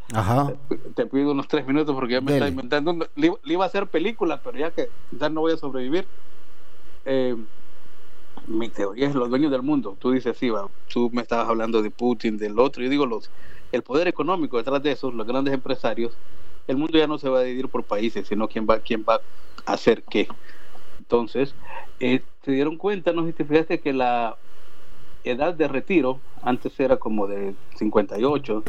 [0.96, 3.08] Te, pido unos tres minutos porque ya me está inventando.
[3.16, 6.08] Le, iba a hacer película, pero ya que ya no voy a sobrevivir.
[7.06, 7.36] Eh,
[8.48, 9.98] mi teoría es los dueños del mundo.
[10.00, 12.84] Tú dices, sí, va, tú me estabas hablando de Putin, del otro.
[12.84, 13.30] Yo digo, los,
[13.72, 16.18] el poder económico detrás de esos, los grandes empresarios,
[16.68, 19.22] el mundo ya no se va a dividir por países, sino quién va, quién va
[19.66, 20.28] a hacer qué.
[21.00, 21.56] Entonces,
[22.00, 24.38] eh, se dieron cuenta, no sé si te fijaste que la
[25.24, 28.64] edad de retiro, antes era como de 58,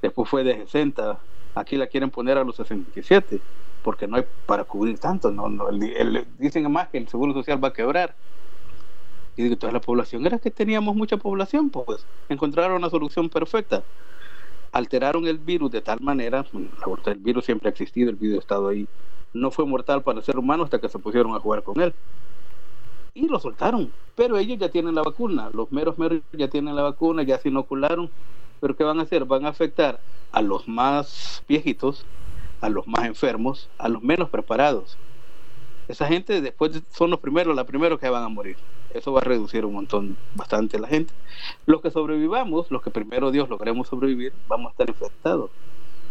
[0.00, 1.18] después fue de 60,
[1.54, 3.40] aquí la quieren poner a los 67,
[3.82, 5.66] porque no hay para cubrir tanto, no, no
[6.38, 8.14] dicen más que el Seguro Social va a quebrar.
[9.34, 13.82] Y digo, toda la población, era que teníamos mucha población, pues encontraron una solución perfecta.
[14.72, 16.44] Alteraron el virus de tal manera,
[17.06, 18.86] el virus siempre ha existido, el virus ha estado ahí,
[19.32, 21.94] no fue mortal para el ser humano hasta que se pusieron a jugar con él
[23.14, 23.92] y lo soltaron.
[24.16, 27.48] Pero ellos ya tienen la vacuna, los meros meros ya tienen la vacuna, ya se
[27.48, 28.10] inocularon.
[28.60, 29.24] Pero ¿qué van a hacer?
[29.24, 32.04] Van a afectar a los más viejitos,
[32.60, 34.96] a los más enfermos, a los menos preparados.
[35.88, 38.56] Esa gente después son los primeros, la primeros que van a morir.
[38.94, 41.12] Eso va a reducir un montón, bastante la gente.
[41.66, 45.50] Los que sobrevivamos, los que primero Dios logremos sobrevivir, vamos a estar infectados.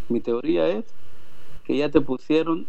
[0.09, 0.85] Mi teoría es
[1.63, 2.65] que ya te pusieron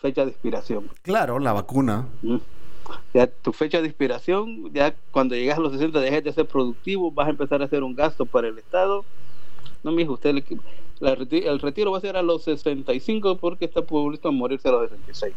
[0.00, 0.88] fecha de expiración.
[1.02, 2.08] Claro, la vacuna.
[2.22, 2.38] Mm
[3.14, 7.10] ya tu fecha de inspiración, ya cuando llegas a los 60 dejes de ser productivo,
[7.10, 9.04] vas a empezar a hacer un gasto para el Estado.
[9.82, 10.42] No, mijo, usted
[11.00, 14.90] el retiro va a ser a los 65 porque está publicado a morirse a los
[14.90, 15.34] 66.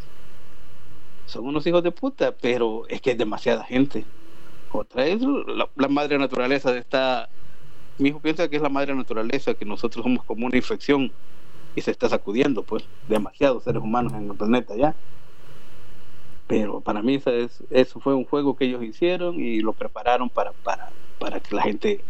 [1.25, 4.03] Son unos hijos de puta, pero es que es demasiada gente.
[4.71, 7.29] Otra es la, madre naturaleza de esta...
[7.97, 11.11] Mi hijo piensa que es la madre naturaleza, que nosotros somos como una infección
[11.75, 14.95] y se está sacudiendo, pues, demasiados seres humanos en el planeta ya
[16.51, 20.51] Pero para mí es, eso fue un juego que ellos hicieron y lo prepararon para,
[20.51, 22.03] para, para que la gente,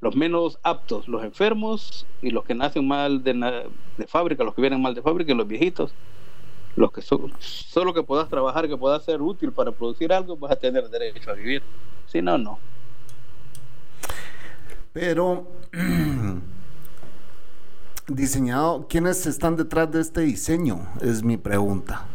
[0.00, 3.64] los menos aptos, los enfermos y los que nacen mal de,
[3.98, 5.92] de fábrica, los que vienen mal de fábrica y los viejitos,
[6.76, 10.52] los que son, solo que puedas trabajar, que puedas ser útil para producir algo, vas
[10.52, 11.60] a tener derecho a vivir.
[12.06, 12.60] Si no, no.
[14.92, 15.48] Pero,
[18.06, 20.86] diseñado, ¿quiénes están detrás de este diseño?
[21.00, 22.06] Es mi pregunta.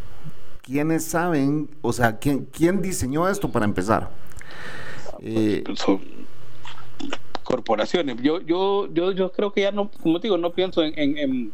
[0.65, 4.09] ¿Quiénes saben, o sea, quién, quién diseñó esto para empezar?
[5.21, 6.01] Eh, son
[7.43, 8.17] corporaciones.
[8.21, 11.53] Yo, yo, yo, yo creo que ya no, como digo, no pienso en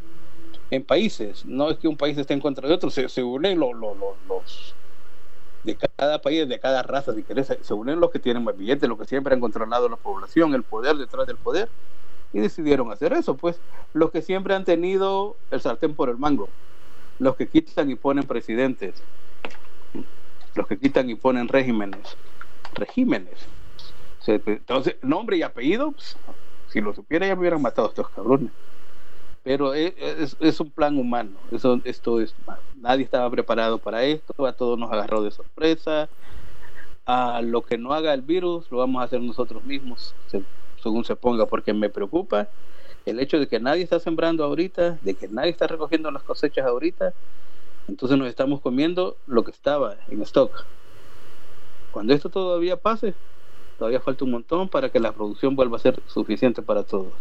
[0.72, 1.44] en países.
[1.44, 4.74] No es que un país esté en contra de otro, se, unen los, los,
[5.64, 8.88] de cada país, de cada raza, si querés, se unen los que tienen más billetes,
[8.88, 11.68] los que siempre han controlado la población, el poder detrás del poder,
[12.32, 13.36] y decidieron hacer eso.
[13.36, 13.60] Pues
[13.92, 16.48] los que siempre han tenido el sartén por el mango,
[17.22, 19.00] los que quitan y ponen presidentes,
[20.56, 22.16] los que quitan y ponen regímenes,
[22.74, 23.46] regímenes.
[24.26, 26.16] Entonces, nombre y apellido, pues,
[26.68, 28.50] si lo supiera ya me hubieran matado a estos cabrones
[29.44, 31.32] pero e, e, es, un plan humano.
[31.50, 32.32] Eso, esto es,
[32.76, 36.08] nadie estaba preparado para esto, a todos nos agarró de sorpresa.
[37.04, 40.14] A lo que no haga el virus lo vamos a hacer nosotros mismos,
[40.80, 42.48] según se ponga, porque me preocupa
[43.06, 46.66] el hecho de que nadie está sembrando ahorita, de que nadie está recogiendo las cosechas
[46.66, 47.12] ahorita.
[47.88, 50.64] Entonces nos estamos comiendo lo que estaba en stock.
[51.90, 53.14] Cuando esto todavía pase,
[53.78, 57.12] todavía falta un montón para que la producción vuelva a ser suficiente para todos.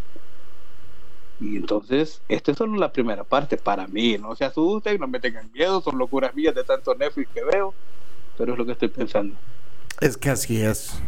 [1.40, 4.18] Y entonces, esta es solo la primera parte para mí.
[4.20, 7.74] No se asusten, no me tengan miedo, son locuras mías de tanto Netflix que veo,
[8.38, 9.36] pero es lo que estoy pensando.
[10.00, 11.02] Es que así es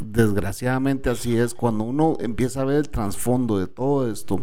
[0.00, 4.40] desgraciadamente así es, cuando uno empieza a ver el trasfondo de todo esto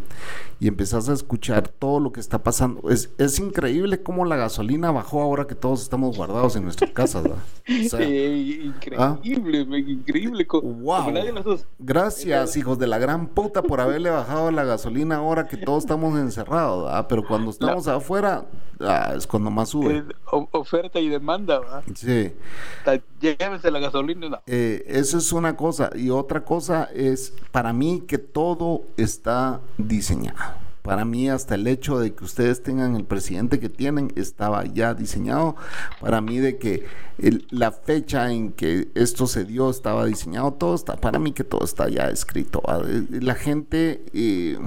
[0.59, 4.91] y empiezas a escuchar todo lo que está pasando, es, es increíble cómo la gasolina
[4.91, 7.23] bajó ahora que todos estamos guardados en nuestras casas.
[7.67, 9.17] increíble, ¿ah?
[9.23, 10.47] increíble.
[11.79, 16.17] Gracias, hijos de la gran puta, por haberle bajado la gasolina ahora que todos estamos
[16.19, 18.45] encerrados, pero cuando estamos afuera
[18.79, 20.03] ah, es cuando más sube.
[20.31, 21.83] oferta y demanda, ¿verdad?
[21.95, 22.33] Sí.
[23.19, 24.41] Llévense la gasolina.
[24.47, 25.89] Eh, eso es una cosa.
[25.95, 30.63] Y otra cosa es, para mí, que todo está diseñado.
[30.83, 34.93] Para mí hasta el hecho de que ustedes tengan el presidente que tienen estaba ya
[34.93, 35.55] diseñado.
[36.01, 36.85] Para mí de que
[37.51, 40.51] la fecha en que esto se dio estaba diseñado.
[40.53, 42.61] Todo está, para mí que todo está ya escrito.
[42.67, 44.59] Ah, eh, la gente eh,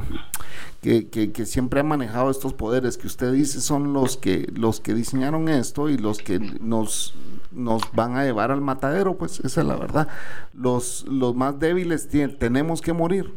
[0.81, 4.95] que, que, siempre ha manejado estos poderes que usted dice son los que, los que
[4.95, 7.15] diseñaron esto y los que nos
[7.52, 10.09] nos van a llevar al matadero, pues esa es la verdad.
[10.54, 13.32] Los, los más débiles tenemos que morir.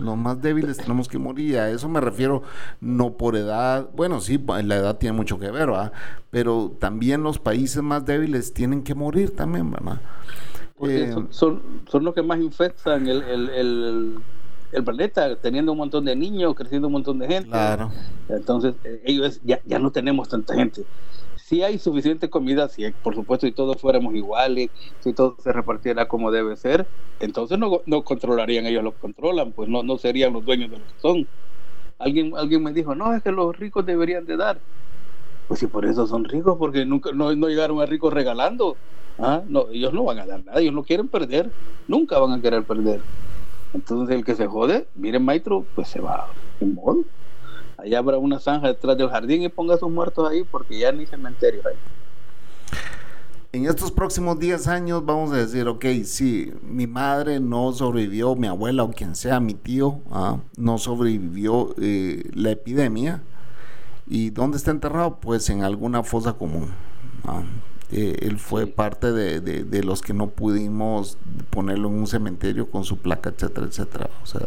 [0.00, 1.58] Los más débiles tenemos que morir.
[1.58, 2.42] A eso me refiero
[2.80, 3.88] no por edad.
[3.94, 5.92] Bueno, sí, la edad tiene mucho que ver, ¿verdad?
[6.30, 10.00] Pero también los países más débiles tienen que morir también, ¿verdad?
[10.82, 14.18] Eh, son, son, los que más infectan el, el,
[14.72, 17.50] el, planeta, teniendo un montón de niños, creciendo un montón de gente.
[17.50, 17.92] Claro.
[18.28, 20.84] Entonces, eh, ellos ya, ya no tenemos tanta gente
[21.50, 26.06] si hay suficiente comida, si por supuesto si todos fuéramos iguales, si todo se repartiera
[26.06, 30.44] como debe ser, entonces no, no controlarían, ellos lo controlan, pues no, no serían los
[30.44, 31.28] dueños de lo que son.
[31.98, 34.64] Alguien, alguien me dijo, no, es que los ricos deberían de dar.
[35.46, 38.80] Pues si por eso son ricos, porque nunca no, no llegaron a ricos regalando.
[39.18, 39.44] ¿Ah?
[39.46, 41.54] No, ellos no van a dar nada, ellos no quieren perder,
[41.86, 43.06] nunca van a querer perder.
[43.72, 47.06] Entonces el que se jode, miren maestro, pues se va en modo.
[47.82, 51.06] Allá habrá una zanja detrás del jardín y ponga sus muertos ahí porque ya ni
[51.06, 51.76] cementerio hay.
[53.52, 58.46] En estos próximos 10 años vamos a decir, ok, si mi madre no sobrevivió, mi
[58.46, 63.22] abuela o quien sea, mi tío, ah, no sobrevivió eh, la epidemia.
[64.06, 65.16] ¿Y dónde está enterrado?
[65.20, 66.70] Pues en alguna fosa común.
[67.24, 67.42] Ah,
[67.90, 71.18] eh, él fue parte de, de, los que no pudimos
[71.50, 74.10] ponerlo en un cementerio con su placa, etcétera, etcétera.
[74.22, 74.46] O sea,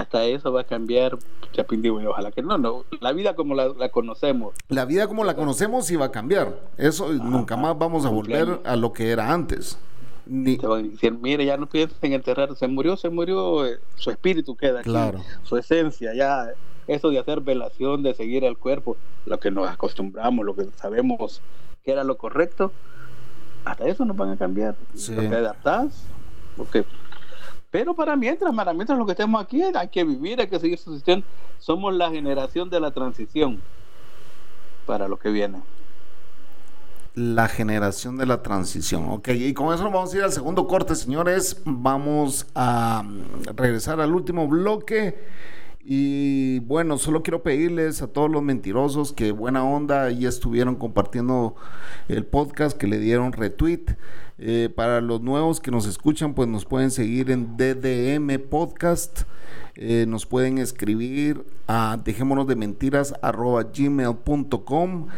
[0.00, 1.18] hasta eso va a cambiar
[1.52, 4.54] Chapín y ojalá que no, no, la vida como la, conocemos.
[4.68, 6.60] La vida como la conocemos sí va a cambiar.
[6.76, 9.78] Eso nunca más vamos a volver a lo que era antes.
[10.26, 10.56] Ni...
[10.56, 13.80] Te van a decir, mire, ya no piensen en enterrar, se murió, se murió, eh,
[13.96, 15.20] su espíritu queda aquí, claro.
[15.42, 16.52] su esencia, ya,
[16.86, 18.96] eso de hacer velación, de seguir al cuerpo,
[19.26, 21.40] lo que nos acostumbramos, lo que sabemos
[21.84, 22.70] que era lo correcto,
[23.64, 24.76] hasta eso nos van a cambiar.
[24.94, 25.16] Sí.
[25.16, 26.04] Te adaptás,
[26.56, 26.84] porque
[27.70, 30.78] pero para mientras, para mientras lo que estemos aquí, hay que vivir, hay que seguir
[30.78, 31.26] subsistiendo.
[31.58, 33.60] Somos la generación de la transición
[34.86, 35.60] para lo que viene.
[37.14, 39.08] La generación de la transición.
[39.10, 41.60] Ok, y con eso vamos a ir al segundo corte, señores.
[41.64, 45.18] Vamos a mm, regresar al último bloque.
[45.92, 51.56] Y bueno, solo quiero pedirles a todos los mentirosos que buena onda y estuvieron compartiendo
[52.06, 53.96] el podcast, que le dieron retweet.
[54.38, 59.22] Eh, para los nuevos que nos escuchan, pues nos pueden seguir en DDM Podcast.
[59.74, 65.08] Eh, nos pueden escribir a dejémonos de mentiras arroba gmail.com.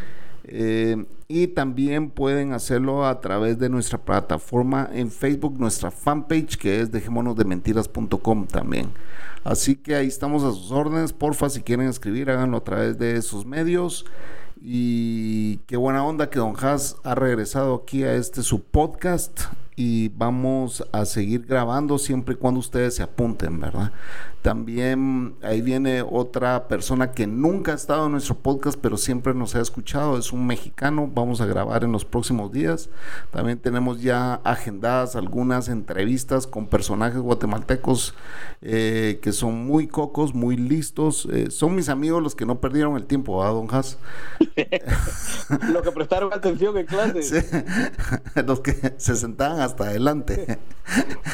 [0.55, 6.81] Eh, y también pueden hacerlo a través de nuestra plataforma en Facebook, nuestra fanpage que
[6.81, 8.91] es dejémonosdementiras.com también.
[9.45, 11.15] Así que ahí estamos a sus órdenes.
[11.15, 14.05] Porfa, si quieren escribir, háganlo a través de esos medios.
[14.61, 19.41] Y qué buena onda que Don Haas ha regresado aquí a este su podcast
[19.75, 23.91] y vamos a seguir grabando siempre y cuando ustedes se apunten, ¿verdad?
[24.43, 29.55] También ahí viene otra persona que nunca ha estado en nuestro podcast, pero siempre nos
[29.55, 32.91] ha escuchado, es un mexicano, vamos a grabar en los próximos días.
[33.31, 38.17] También tenemos ya agendadas algunas entrevistas con personajes guatemaltecos
[38.63, 41.29] eh, que son muy cocos, muy listos.
[41.33, 43.99] Eh, son mis amigos los que no perdieron el tiempo, ¿verdad, don Haas?
[45.73, 47.23] los que prestaron atención en clase.
[47.23, 47.57] Sí.
[48.45, 50.59] los que se sentaban hasta adelante.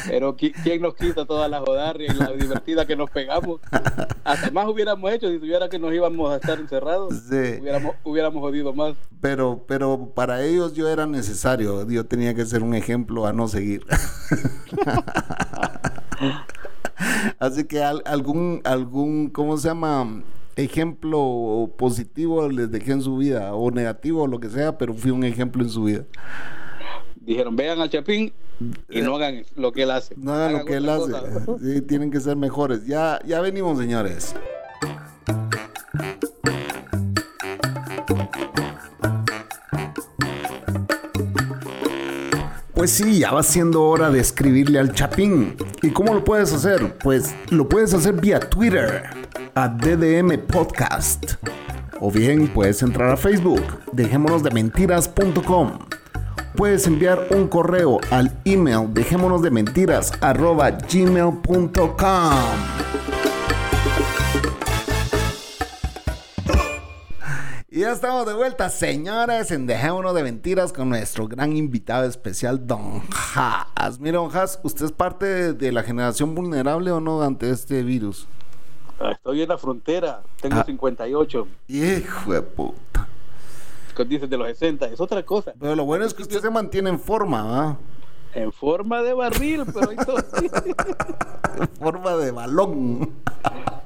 [0.07, 3.59] Pero ¿quién nos quita toda la jodarria y la divertida que nos pegamos?
[4.23, 7.15] Hasta más hubiéramos hecho si tuviera que nos íbamos a estar encerrados.
[7.27, 7.57] Sí.
[7.59, 8.95] Hubiéramos, hubiéramos jodido más.
[9.19, 11.89] Pero, pero para ellos yo era necesario.
[11.89, 13.83] Yo tenía que ser un ejemplo a no seguir.
[17.39, 20.21] Así que algún, algún, ¿cómo se llama?
[20.55, 25.09] ejemplo positivo les dejé en su vida o negativo o lo que sea, pero fui
[25.09, 26.03] un ejemplo en su vida
[27.29, 28.33] dijeron, vean al Chapín
[28.89, 30.15] y no hagan lo que él hace.
[30.17, 31.11] No hagan, lo que él hace.
[31.61, 32.85] Sí, tienen que ser mejores.
[32.85, 34.35] Ya, ya venimos, señores.
[42.73, 45.57] Pues sí, ya va siendo hora de escribirle al Chapín.
[45.81, 46.97] ¿Y cómo lo puedes hacer?
[46.99, 49.03] Pues lo puedes hacer vía Twitter,
[49.53, 51.33] a DDM Podcast.
[51.99, 55.79] O bien puedes entrar a Facebook, dejémonos de mentiras.com
[56.59, 62.33] puedes enviar un correo al email dejémonos de mentiras arroba gmail.com.
[67.69, 72.67] Y ya estamos de vuelta, señores, en Dejémonos de Mentiras con nuestro gran invitado especial,
[72.67, 73.03] Don
[73.35, 74.01] Haas.
[74.01, 78.27] Mira, Don Haas, ¿usted es parte de la generación vulnerable o no ante este virus?
[78.99, 81.47] Ah, estoy en la frontera, tengo 58.
[81.47, 81.55] Ah.
[81.69, 82.88] Hijo de puta
[84.07, 85.53] dices de los 60, es otra cosa.
[85.59, 87.77] Pero lo bueno es que usted se mantiene en forma, ¿va?
[88.33, 89.91] En forma de barril, pero
[91.59, 93.09] en forma de balón.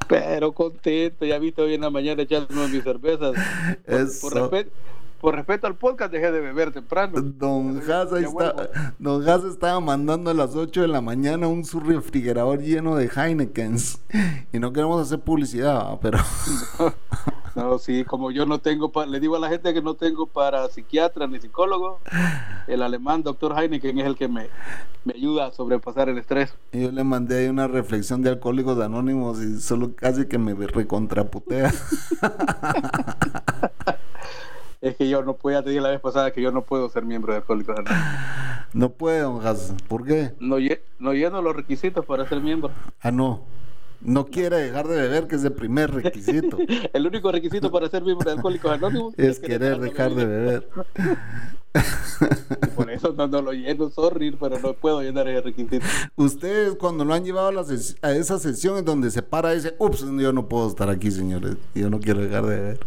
[0.08, 3.34] Pero contento, ya visto hoy en la mañana echándome mis cervezas.
[4.22, 4.72] Por, respeto,
[5.22, 7.22] por respeto al podcast dejé de beber temprano.
[7.22, 11.80] Don Haas está, Don Haas estaba mandando a las 8 de la mañana un su
[11.80, 14.02] refrigerador lleno de Heinekens.
[14.52, 16.20] Y no queremos hacer publicidad, pero
[17.56, 20.68] No, sí, como yo no tengo, le digo a la gente que no tengo para
[20.70, 22.00] psiquiatra ni psicólogo,
[22.68, 24.48] el alemán doctor Heineken es el que me,
[25.06, 26.56] me ayuda a sobrepasar el estrés.
[26.72, 31.72] Yo le mandé ahí una reflexión de alcohólicos anónimos y solo casi que me recontraputea.
[34.82, 36.90] es que yo no puedo, ya te dije la vez pasada que yo no puedo
[36.90, 38.04] ser miembro de Alcohólicos Anónimos.
[38.74, 39.40] No puede, don
[39.88, 40.34] ¿Por qué?
[40.40, 40.58] No,
[41.00, 42.72] no lleno los requisitos para ser miembro.
[43.00, 43.46] Ah, no.
[44.04, 46.58] No quiere dejar de beber, que es el primer requisito.
[46.94, 50.68] el único requisito para ser miembro de Alcohólicos Anónimos es, querer dejar de beber.
[52.76, 55.86] por eso no, lo lleno, sorry, pero no puedo llenar ese requisito.
[56.16, 60.02] Ustedes cuando lo han llevado a, esa sesión en donde se para y dice, ups,
[60.02, 62.80] yo no puedo estar aquí, señores, yo no quiero dejar de beber.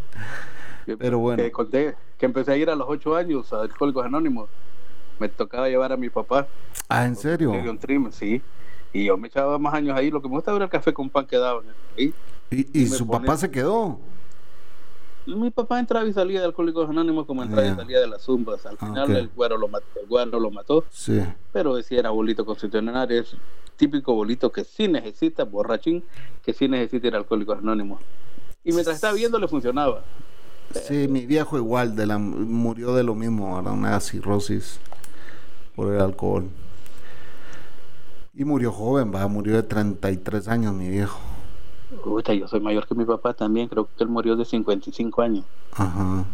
[0.99, 1.43] Pero bueno.
[1.43, 4.49] Que conté que empecé a ir a los ocho años a Alcohólicos Anónimos.
[5.19, 6.47] Me tocaba llevar a mi papá.
[6.89, 7.53] Ah, ¿en serio?
[8.11, 8.43] Sí.
[8.93, 10.11] Y yo me echaba más años ahí.
[10.11, 11.65] Lo que me gusta era el café con pan que daban.
[11.97, 12.13] ¿Y,
[12.51, 13.99] y, su papá se quedó?
[15.27, 18.65] Mi papá entraba y salía de Alcohólicos Anónimos como entraba y salía de las zumbas.
[18.65, 19.87] Al ah, final el güero lo mató.
[20.01, 20.85] El güero lo mató.
[20.91, 21.21] Sí.
[21.53, 23.11] Pero decía era bolito constitucional.
[23.11, 23.37] Es
[23.77, 26.05] típico bolito que sí necesita, borrachín,
[26.43, 28.01] que sí necesita ir a Alcohólicos Anónimos.
[28.65, 30.03] Y mientras estaba viendo le funcionaba.
[30.75, 34.81] Sí, mi viejo igual de la, murió de lo mismo, una cirrosis
[35.75, 36.49] por el alcohol.
[38.37, 41.19] Y murió joven, va, murió de 33 años mi viejo.
[42.05, 45.45] Puta, yo soy mayor que mi papá también, creo que él murió de 55 años.
[45.73, 46.27] Ajá.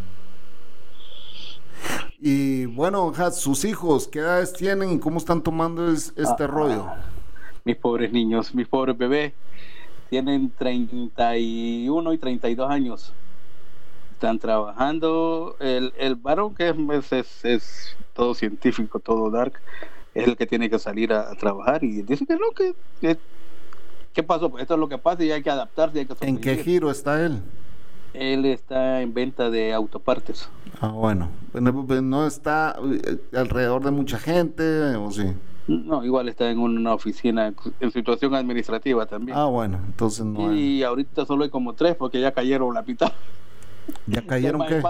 [2.19, 6.87] Y bueno, sus hijos, ¿qué edades tienen y cómo están tomando este ah, rollo?
[7.65, 9.33] Mis pobres niños, mis pobres bebés,
[10.11, 13.13] tienen 31 y 32 años.
[14.13, 15.57] Están trabajando.
[15.61, 19.61] El, el varón que es, es, es todo científico, todo dark,
[20.15, 22.75] es el que tiene que salir a, trabajar y dice que no, que,
[24.13, 24.51] ¿qué pasó?
[24.51, 26.01] Pues esto es lo que pasa y hay que adaptarse.
[26.01, 27.41] Hay que ¿En qué giro está él?
[28.15, 30.49] Él está en venta de autopartes.
[30.81, 31.31] Ah, bueno.
[31.53, 34.63] Pues, ¿No está eh, alrededor de mucha gente
[34.97, 35.25] o sí?
[35.67, 39.39] No, igual está en una oficina en situación administrativa también.
[39.39, 40.53] Ah, bueno, entonces no.
[40.53, 43.13] Y ahorita solo hay como tres porque ya cayeron la mitad.
[44.07, 44.83] ¿Ya cayeron qué?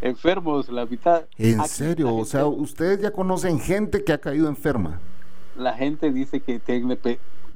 [0.00, 1.24] enfermos, la mitad.
[1.38, 2.14] ¿En serio?
[2.14, 5.00] O sea, ustedes ya conocen gente que ha caído enferma.
[5.56, 6.98] La gente dice que tiene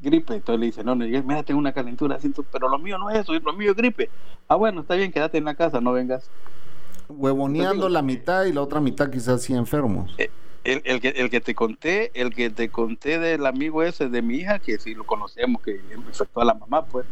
[0.00, 3.10] gripe, entonces le dice, no, no, mira, tengo una calentura, siento, pero lo mío no
[3.10, 4.08] es eso, lo mío es gripe.
[4.46, 6.30] Ah, bueno, está bien, quédate en la casa, no vengas.
[7.08, 10.14] Huevoneando la mitad y la otra mitad quizás sí enfermos.
[10.18, 10.30] Eh,
[10.64, 14.36] el, que, el que te conté, el que te conté del amigo ese de mi
[14.36, 17.06] hija, que si lo conocemos, que infectó a la mamá, pues,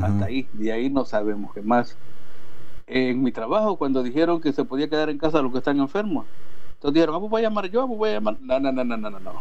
[0.00, 1.96] hasta ahí, de ahí no sabemos qué más.
[2.92, 6.26] En mi trabajo, cuando dijeron que se podía quedar en casa los que están enfermos,
[6.74, 8.36] entonces dijeron, ah, pues voy a llamar yo, pues voy a llamar.
[8.40, 9.32] No, no, no, no, no, no.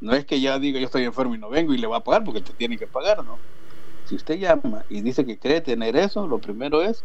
[0.00, 2.04] No es que ya diga yo estoy enfermo y no vengo y le va a
[2.04, 3.38] pagar porque te tiene que pagar, ¿no?
[4.06, 7.04] Si usted llama y dice que cree tener eso, lo primero es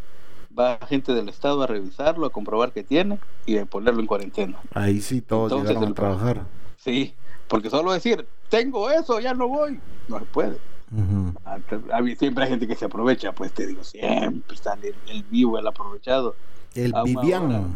[0.58, 4.58] va gente del Estado a revisarlo, a comprobar que tiene y a ponerlo en cuarentena.
[4.74, 6.46] Ahí sí todos llegaron a trabajar.
[6.78, 7.14] Sí,
[7.48, 10.58] porque solo decir, tengo eso, ya no voy, no se puede.
[12.18, 14.78] Siempre hay gente que se aprovecha, pues te digo, siempre está
[15.08, 16.36] el, vivo, el aprovechado.
[16.76, 17.68] El viviano.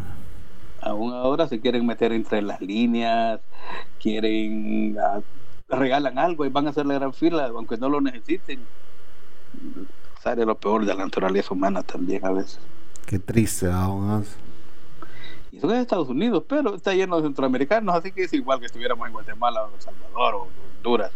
[0.81, 3.39] Aún ahora se quieren meter entre las líneas,
[4.01, 5.21] quieren, ah,
[5.69, 8.59] regalan algo y van a hacer la gran fila, aunque no lo necesiten
[10.23, 12.59] sale lo peor de la naturaleza humana también a veces.
[13.05, 14.25] Qué triste, aún
[15.51, 18.67] Y eso es Estados Unidos, pero está lleno de centroamericanos, así que es igual que
[18.67, 20.47] estuviéramos en Guatemala o El Salvador o
[20.77, 21.11] Honduras.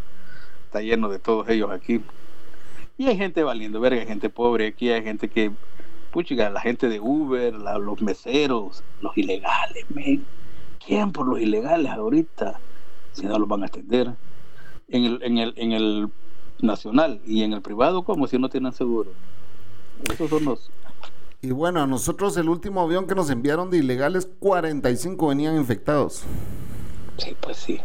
[0.78, 2.02] Está lleno de todos ellos aquí.
[3.00, 5.52] Y hay gente valiendo verga, hay gente pobre aquí, hay gente que,
[6.12, 10.24] puchiga, la gente de Uber, los meseros, los ilegales, men.
[10.86, 12.60] ¿Quién por los ilegales ahorita?
[13.14, 14.14] Si no los van a atender.
[14.90, 16.10] En el, en el, en el
[16.62, 19.10] nacional y en el privado como si no tienen seguro.
[20.14, 20.70] Esos son los...
[21.42, 26.22] Y bueno, a nosotros el último avión que nos enviaron de ilegales, 45 venían infectados.
[27.18, 27.80] Sí, pues sí.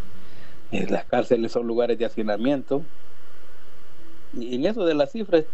[0.89, 2.83] Las cárceles son lugares de hacinamiento.
[4.35, 5.45] Y en eso de las cifras,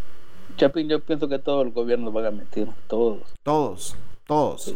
[0.57, 3.23] Chapín, yo pienso que todo el gobierno va a mentir, todos.
[3.43, 4.75] Todos, todos.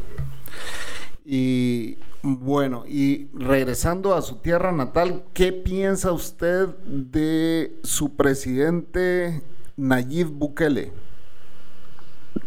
[1.25, 9.43] Y bueno, y regresando a su tierra natal, ¿qué piensa usted de su presidente
[9.77, 10.93] Nayib Bukele?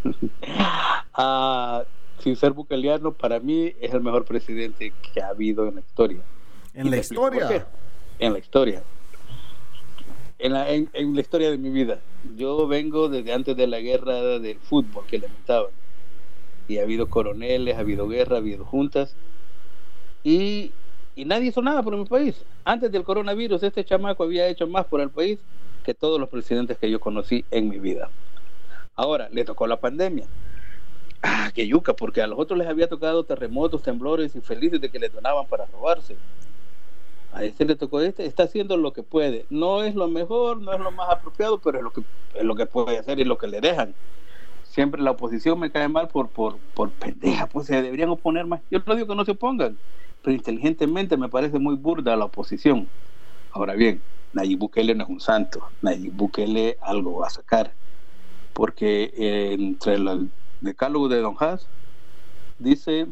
[1.14, 1.84] ah,
[2.20, 6.22] sin ser bukeleano, para mí es el mejor presidente que ha habido en la historia.
[6.76, 7.68] ¿En la historia?
[8.20, 8.84] En la historia.
[10.38, 12.00] En la, en la historia de mi vida.
[12.36, 15.72] Yo vengo desde antes de la guerra del fútbol que lamentaban
[16.68, 19.16] y ha habido coroneles, ha habido guerra, ha habido juntas
[20.24, 20.72] y,
[21.16, 22.44] nadie hizo nada por mi país.
[22.66, 25.40] Antes del coronavirus, este chamaco había hecho más por el país
[25.84, 28.10] que todos los presidentes que yo conocí en mi vida.
[28.96, 30.26] Ahora, le tocó la pandemia.
[31.22, 35.00] Ah, qué yuca, porque a los otros les había tocado terremotos, temblores infelices de que
[35.00, 36.16] le donaban para robarse.
[37.36, 39.46] A este le tocó este, está haciendo lo que puede.
[39.50, 42.02] No es lo mejor, no es lo más apropiado, pero es lo que,
[42.34, 43.96] es lo que puede hacer y lo que le dejan
[44.76, 48.62] siempre la oposición me cae mal por, por, por pendeja, pues se deberían oponer más.
[48.70, 49.80] Yo no digo que no se opongan,
[50.22, 52.92] pero inteligentemente me parece muy burda la oposición.
[53.52, 57.78] Ahora bien, Nayib Bukele no es un santo, Nayib Bukele algo va a sacar,
[58.54, 61.72] porque eh, entre el decálogo de Don Haas
[62.58, 63.08] dice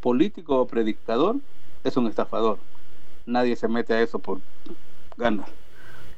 [0.00, 1.36] político o predicador
[1.84, 2.58] es un estafador.
[3.30, 4.40] Nadie se mete a eso por
[5.16, 5.48] ganas.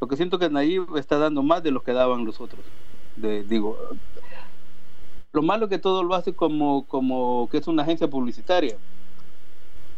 [0.01, 2.61] Lo que siento que Nayib está dando más de lo que daban los otros.
[3.17, 3.79] Digo,
[5.33, 8.77] lo malo que todo lo hace como, como que es una agencia publicitaria.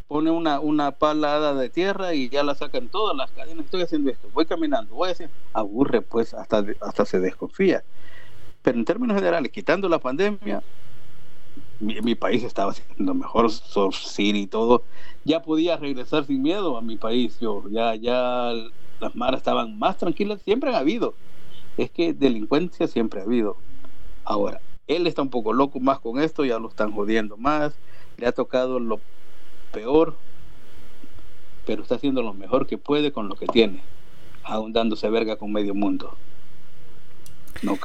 [0.09, 3.65] Pone una, una palada de tierra y ya la sacan todas las cadenas.
[3.65, 7.83] Estoy haciendo esto, voy caminando, voy decir, aburre, pues hasta, hasta se desconfía.
[8.63, 10.63] Pero en términos generales, quitando la pandemia,
[11.81, 14.85] mi, país estaba haciendo mejor, Surf y todo.
[15.25, 17.39] Ya podía regresar sin miedo a mi país.
[17.41, 18.53] Yo, ya, ya
[19.01, 21.15] las maras estaban más tranquilas, siempre han habido.
[21.77, 23.57] Es que delincuencia siempre ha habido.
[24.25, 27.75] Ahora, él está un poco loco más con esto, ya lo están jodiendo más,
[28.17, 29.01] le ha tocado lo
[29.73, 30.15] peor,
[31.67, 33.81] pero está haciendo lo mejor que puede con lo que tiene,
[34.43, 36.17] aún dándose verga con medio mundo.
[37.63, 37.79] No,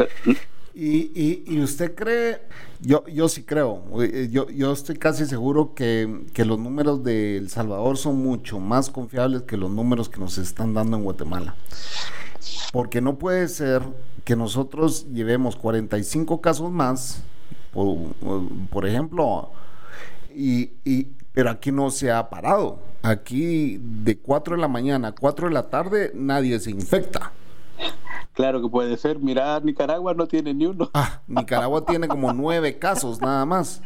[0.82, 2.40] y, y, usted cree,
[2.80, 7.36] yo, yo sí creo, eh, yo, yo estoy casi seguro que, que, los números de
[7.38, 11.56] El Salvador son mucho más confiables que los números que nos están dando en Guatemala.
[12.72, 13.82] Porque no puede ser
[14.24, 17.24] que nosotros llevemos 45 casos más,
[17.74, 19.52] por, ejemplo,
[20.34, 22.80] y, y, pero aquí no se ha parado.
[23.02, 27.34] Aquí de 4 de la mañana a 4 de la tarde nadie se infecta.
[28.40, 29.20] Claro que puede ser.
[29.20, 30.90] Mira, Nicaragua no tiene ni uno.
[30.94, 33.82] Ah, Nicaragua tiene como nueve casos nada más.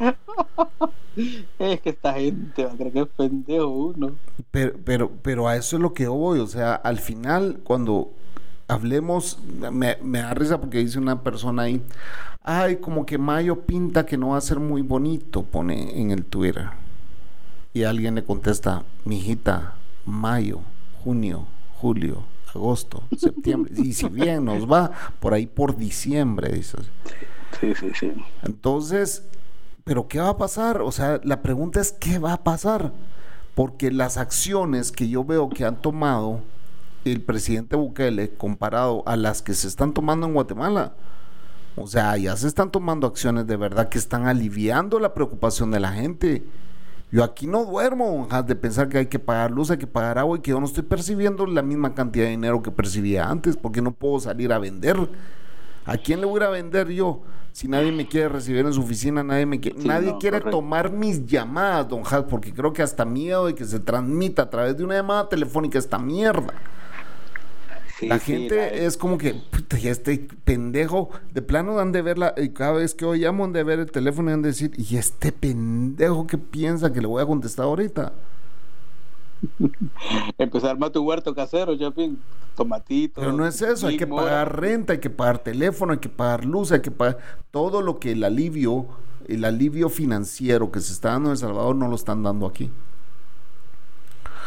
[1.57, 4.11] Es que esta gente va a creer que es pendejo uno.
[4.51, 6.39] Pero, pero, pero a eso es lo que voy.
[6.39, 8.11] O sea, al final, cuando
[8.67, 9.39] hablemos,
[9.71, 11.81] me, me da risa porque dice una persona ahí,
[12.43, 16.25] ay, como que mayo pinta que no va a ser muy bonito, pone en el
[16.25, 16.69] Twitter.
[17.73, 20.59] Y alguien le contesta, mijita, mayo,
[21.03, 21.47] junio,
[21.81, 23.73] julio, agosto, septiembre.
[23.77, 26.77] y si bien nos va, por ahí por diciembre, dice.
[27.59, 28.13] Sí, sí, sí.
[28.43, 29.23] Entonces,
[29.83, 30.81] ¿pero qué va a pasar?
[30.81, 32.91] O sea, la pregunta es, ¿qué va a pasar?
[33.55, 36.41] Porque las acciones que yo veo que han tomado
[37.05, 40.93] el presidente Bukele comparado a las que se están tomando en Guatemala,
[41.75, 45.79] o sea, ya se están tomando acciones de verdad que están aliviando la preocupación de
[45.79, 46.43] la gente.
[47.13, 50.35] Yo aquí no duermo de pensar que hay que pagar luz, hay que pagar agua
[50.35, 53.83] y que yo no estoy percibiendo la misma cantidad de dinero que percibía antes porque
[53.83, 54.97] no puedo salir a vender.
[55.85, 57.21] ¿A quién le voy a vender yo?
[57.51, 61.23] Si nadie me quiere recibir en su oficina, nadie me quiere, nadie quiere tomar mis
[61.27, 64.83] llamadas, don Has, porque creo que hasta miedo de que se transmita a través de
[64.83, 66.55] una llamada telefónica esta mierda
[68.01, 72.49] la gente es como que, puta, ya este pendejo, de plano han de verla, y
[72.49, 74.97] cada vez que hoy llamo han de ver el teléfono y han de decir, ¿y
[74.97, 78.13] este pendejo que piensa que le voy a contestar ahorita?
[80.37, 82.19] Empezar más tu huerto casero, Chapín,
[82.55, 83.21] tomatito.
[83.21, 86.45] Pero no es eso, hay que pagar renta, hay que pagar teléfono, hay que pagar
[86.45, 87.17] luz, hay que pagar
[87.51, 88.87] todo lo que el alivio,
[89.27, 92.71] el alivio financiero que se está dando en El Salvador no lo están dando aquí.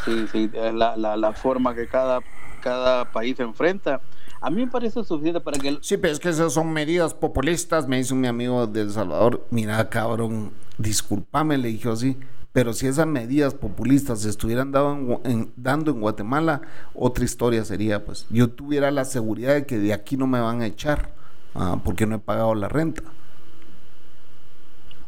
[0.07, 2.21] Sí, sí, la, la, la forma que cada
[2.67, 4.01] cada país enfrenta.
[4.41, 5.79] A mí me parece suficiente para que...
[5.83, 9.47] Sí, pero es que esas son medidas populistas, me dice mi amigo de El Salvador,
[9.51, 12.17] mira cabrón, discúlpame, le dije así,
[12.53, 16.63] pero si esas medidas populistas se estuvieran dando en, dando en Guatemala,
[16.95, 20.61] otra historia sería, pues, yo tuviera la seguridad de que de aquí no me van
[20.61, 21.15] a echar,
[21.55, 23.03] ah, porque no he pagado la renta.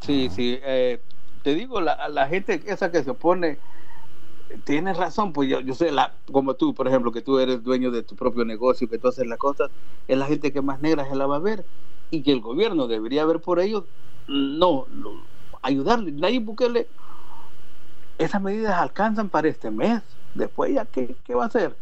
[0.01, 1.01] Sí, sí, eh,
[1.43, 3.59] te digo, la, la gente esa que se opone
[4.65, 7.91] tienes razón, pues yo, yo sé, la, como tú, por ejemplo, que tú eres dueño
[7.91, 9.71] de tu propio negocio, que tú haces las cosas,
[10.07, 11.69] es la gente que más negra se la va a ver
[12.11, 13.85] y que el gobierno debería ver por ellos,
[14.27, 14.87] no,
[15.63, 16.13] ayudarle.
[16.13, 16.91] Nadie Bukele,
[18.19, 20.03] esas medidas alcanzan para este mes,
[20.35, 21.79] después ya, ¿qué, qué va a hacer?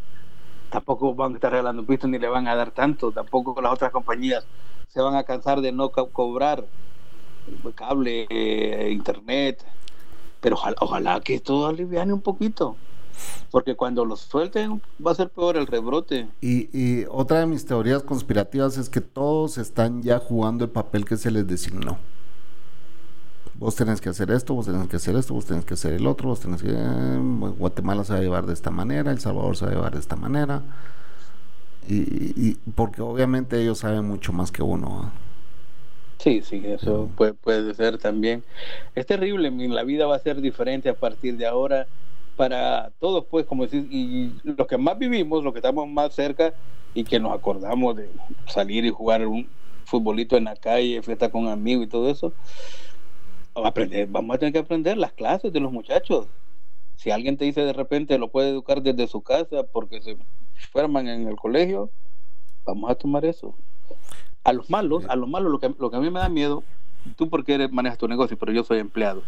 [0.69, 3.91] Tampoco van a estar regalando pistas ni le van a dar tanto, tampoco las otras
[3.91, 4.47] compañías
[4.87, 6.69] se van a cansar de no cobrar
[7.75, 9.65] cable, eh, internet,
[10.47, 12.77] pero ojalá, que esto aliviane un poquito.
[13.51, 16.29] Porque cuando los suelten va a ser peor el rebrote.
[16.39, 21.17] Y, otra de mis teorías conspirativas es que todos están ya jugando el papel que
[21.17, 21.97] se les designó.
[23.55, 26.07] Vos tenés que hacer esto, vos tenés que hacer esto, vos tenés que hacer el
[26.07, 26.69] otro, vos tenés que...
[26.71, 27.19] Eh,
[27.57, 29.99] Guatemala se va a llevar de esta manera, El Salvador se va a llevar de
[29.99, 30.61] esta manera.
[31.89, 35.11] Y, porque obviamente ellos saben mucho más que uno.
[36.19, 38.43] Sí, sí, eso puede, puede ser también.
[38.95, 41.87] Es terrible, la vida va a ser diferente a partir de ahora
[42.35, 46.53] para todos, pues, como decir, y los que más vivimos, los que estamos más cerca
[46.93, 48.09] y que nos acordamos de
[48.47, 49.47] salir y jugar un
[49.85, 52.33] futbolito en la calle, fiesta con amigos y todo eso,
[53.55, 56.27] aprender, vamos a tener que aprender las clases de los muchachos.
[56.95, 60.17] Si alguien te dice de repente lo puede educar desde su casa porque se
[60.71, 61.91] forman en el colegio,
[62.65, 63.55] vamos a tomar eso.
[64.47, 66.63] A los malos, a los malos, lo que, lo que a mí me da miedo,
[67.17, 69.23] tú porque eres, manejas tu negocio, pero yo soy empleado.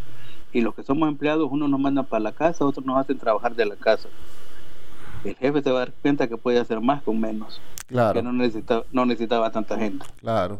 [0.54, 3.54] Y los que somos empleados, uno nos manda para la casa, otros nos hacen trabajar
[3.54, 4.08] de la casa.
[5.26, 7.60] El jefe se va a dar cuenta que puede hacer más con menos.
[7.88, 8.14] Claro.
[8.14, 10.06] Que no necesitaba, no necesitaba tanta gente.
[10.22, 10.58] Claro.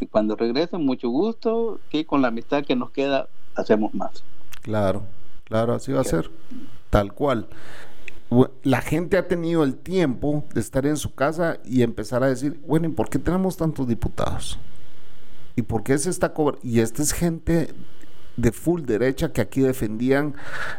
[0.00, 4.24] Y cuando regresen, mucho gusto, que con la amistad que nos queda, hacemos más.
[4.62, 5.04] Claro,
[5.44, 6.28] claro, así va a ser.
[6.90, 7.46] Tal cual
[8.62, 12.60] la gente ha tenido el tiempo de estar en su casa y empezar a decir,
[12.66, 14.58] bueno, ¿y por qué tenemos tantos diputados?
[15.54, 16.60] ¿Y por qué se está cobrando?
[16.66, 17.68] Y esta es gente
[18.36, 20.34] de full derecha que aquí defendían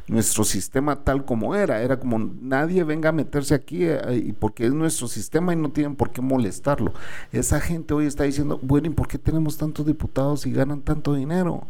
[0.08, 1.82] nuestro sistema tal como era.
[1.82, 5.72] Era como nadie venga a meterse aquí eh, y porque es nuestro sistema y no
[5.72, 6.94] tienen por qué molestarlo.
[7.32, 11.14] Esa gente hoy está diciendo, bueno, ¿y por qué tenemos tantos diputados y ganan tanto
[11.14, 11.64] dinero?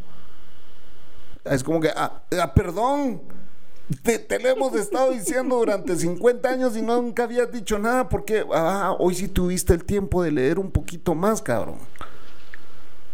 [1.45, 3.21] Es como que, ah, ah perdón,
[4.03, 8.95] te, lo hemos estado diciendo durante 50 años y nunca habías dicho nada porque ah,
[8.99, 11.77] hoy sí tuviste el tiempo de leer un poquito más, cabrón.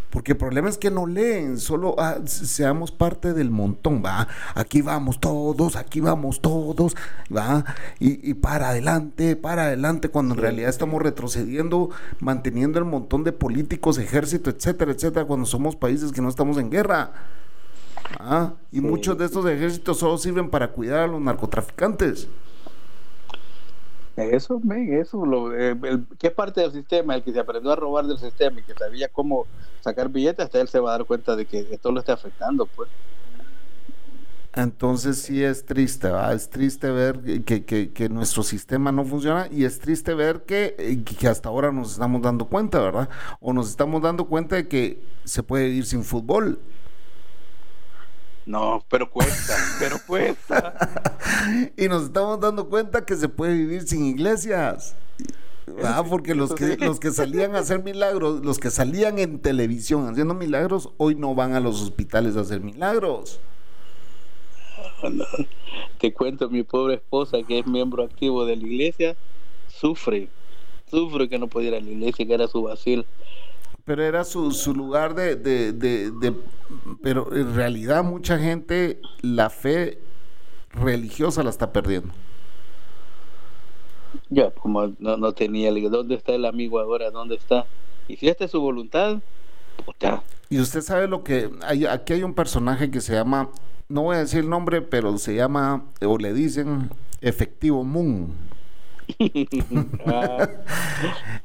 [0.09, 4.27] Porque el problema es que no leen, solo ah, seamos parte del montón, va.
[4.53, 6.95] Aquí vamos todos, aquí vamos todos,
[7.35, 7.65] va.
[7.99, 13.31] Y, y, para adelante, para adelante, cuando en realidad estamos retrocediendo, manteniendo el montón de
[13.31, 17.11] políticos, ejército, etcétera, etcétera, cuando somos países que no estamos en guerra.
[18.09, 22.29] Ah, y muchos de estos ejércitos solo sirven para cuidar a los narcotraficantes.
[24.15, 25.25] Eso, men, eso.
[25.25, 27.15] Lo, eh, el- ¿Qué parte del sistema?
[27.15, 29.49] El que se aprendió a robar del sistema y que sabía cómo
[29.79, 32.67] sacar billetes, hasta él se va a dar cuenta de que esto lo está afectando,
[32.67, 32.91] pues.
[34.55, 36.31] Entonces sí es triste, ¿va?
[36.33, 40.75] es triste ver que, que- que nuestro sistema no funciona y es triste ver que,
[40.77, 43.09] eh, que hasta ahora nos estamos dando cuenta, ¿verdad?
[43.39, 46.59] O nos estamos dando cuenta de que se puede vivir sin fútbol.
[48.45, 50.75] No, pero cuesta, pero cuesta.
[51.77, 54.95] Y nos estamos dando cuenta que se puede vivir sin iglesias.
[55.65, 56.05] ¿verdad?
[56.09, 60.33] Porque los que, los que salían a hacer milagros, los que salían en televisión haciendo
[60.33, 63.39] milagros, hoy no van a los hospitales a hacer milagros.
[65.99, 69.15] Te cuento, mi pobre esposa, que es miembro activo de la iglesia,
[69.67, 70.29] sufre,
[70.89, 73.05] sufre que no puede ir a la iglesia, que era su vacil.
[73.85, 76.35] Pero era su, su lugar de, de, de- de-
[77.01, 80.05] Pero en realidad mucha gente la fe
[80.71, 82.13] religiosa la está perdiendo.
[84.29, 87.11] Ya, como no, no tenía, ¿dónde está el amigo ahora?
[87.11, 87.69] ¿Dónde está?
[88.07, 89.21] Y si esta es su voluntad,
[89.85, 91.49] puta, Y usted sabe lo que...
[91.63, 93.49] Hay, aquí hay un personaje que se llama...
[93.89, 96.89] No voy a decir el nombre, pero se llama, o le dicen,
[97.21, 98.52] Efectivo Moon.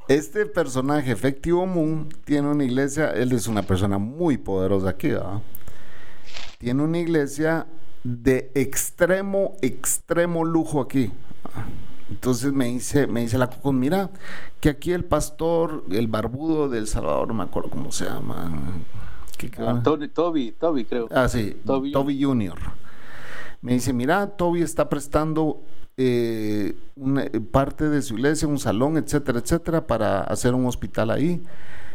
[0.08, 5.42] Este personaje, Efectivo Moon, tiene una iglesia, él es una persona muy poderosa aquí, ¿verdad?
[6.58, 7.66] Tiene una iglesia
[8.04, 11.10] de extremo, extremo lujo aquí.
[12.10, 14.10] Entonces me dice, me dice la Cocos, mira,
[14.60, 18.50] que aquí el pastor, el barbudo del Salvador, no me acuerdo cómo se llama.
[19.36, 21.06] ¿Qué- qué- ah, Toby, Toby, Toby, creo.
[21.12, 21.92] Ah, sí, Toby.
[21.92, 22.58] Toby, Junior.
[23.60, 25.60] Me dice, mira, Toby está prestando
[25.98, 31.10] eh, una, eh, parte de su iglesia, un salón, etcétera, etcétera, para hacer un hospital
[31.10, 31.42] ahí.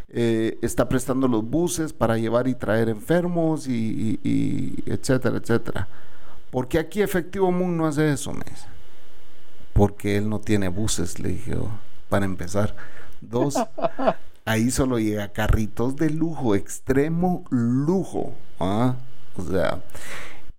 [0.10, 5.88] Eh, está prestando los buses para llevar y traer enfermos y, y- y etcétera, etcétera.
[6.52, 8.32] ¿Por qué aquí Efectivo Moon no hace eso?
[8.34, 8.68] Me dice.
[9.74, 11.68] Porque él no tiene buses, le dije, yo,
[12.10, 12.76] para empezar.
[13.22, 13.56] Dos,
[14.46, 18.34] ahí solo llega carritos de lujo, extremo lujo.
[18.60, 18.96] ¿ah?
[19.36, 19.82] O sea,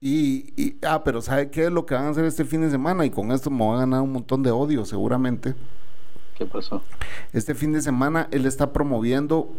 [0.05, 2.71] y, y- ah, pero ¿sabe qué es lo que van a hacer este fin de
[2.71, 3.07] semana?
[3.07, 5.55] Y con esto me van a ganar un montón de odio, seguramente.
[6.35, 6.83] ¿Qué pasó?
[7.33, 9.51] Este fin de semana él está promoviendo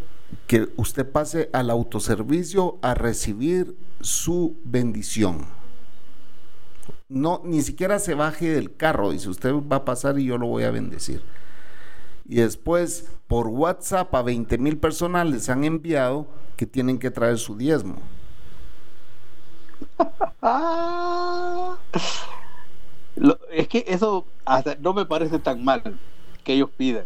[0.48, 5.46] que usted pase al autoservicio a recibir su bendición.
[7.08, 9.12] No, ni siquiera se baje del carro.
[9.12, 11.22] Dice, usted va a pasar y yo lo voy a bendecir.
[12.28, 16.28] Y después, por WhatsApp, a 20 mil personas les han enviado
[16.58, 17.98] que tienen que traer su diezmo.
[23.16, 25.82] Lo- es que eso hasta no me parece tan mal
[26.44, 27.06] que ellos pidan.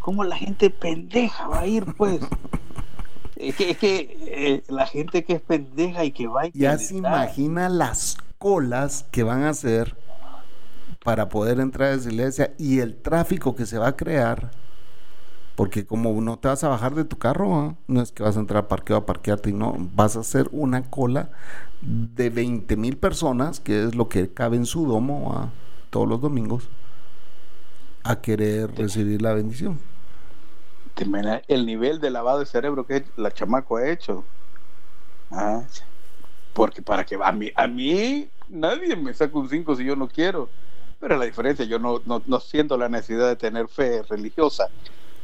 [0.00, 2.20] ¿Cómo la gente pendeja va a ir, pues?
[3.36, 6.58] es que, es que eh, la gente que es pendeja y que va y que
[6.58, 9.96] Ya se imagina las colas que van a hacer
[11.02, 14.50] para poder entrar a esa iglesia y el tráfico que se va a crear.
[15.56, 17.76] Porque como no te vas a bajar de tu carro, ¿ah?
[17.86, 20.48] no es que vas a entrar a parqueo a parquearte y no, vas a hacer
[20.50, 21.30] una cola
[21.80, 25.50] de 20 mil personas, que es lo que cabe en su domo ¿ah?
[25.90, 26.68] todos los domingos,
[28.02, 29.78] a querer recibir la bendición.
[31.48, 34.24] El nivel de lavado de cerebro que la chamaco ha hecho.
[35.30, 35.62] Ah,
[36.52, 40.08] porque para que a mí, a mí nadie me saca un 5 si yo no
[40.08, 40.48] quiero.
[41.00, 44.68] Pero la diferencia, yo no, no, no siento la necesidad de tener fe religiosa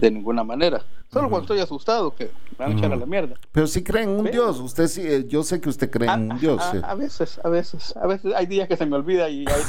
[0.00, 0.84] de ninguna manera.
[1.12, 3.34] Solo cuando estoy asustado, que me van a echar a la mierda.
[3.50, 6.14] Pero si cree en un Dios, usted sí, eh, yo sé que usted cree A,
[6.14, 6.62] en un Dios.
[6.62, 6.78] a- sí.
[6.82, 9.62] a veces, a veces, a veces hay días que se me olvida y hay-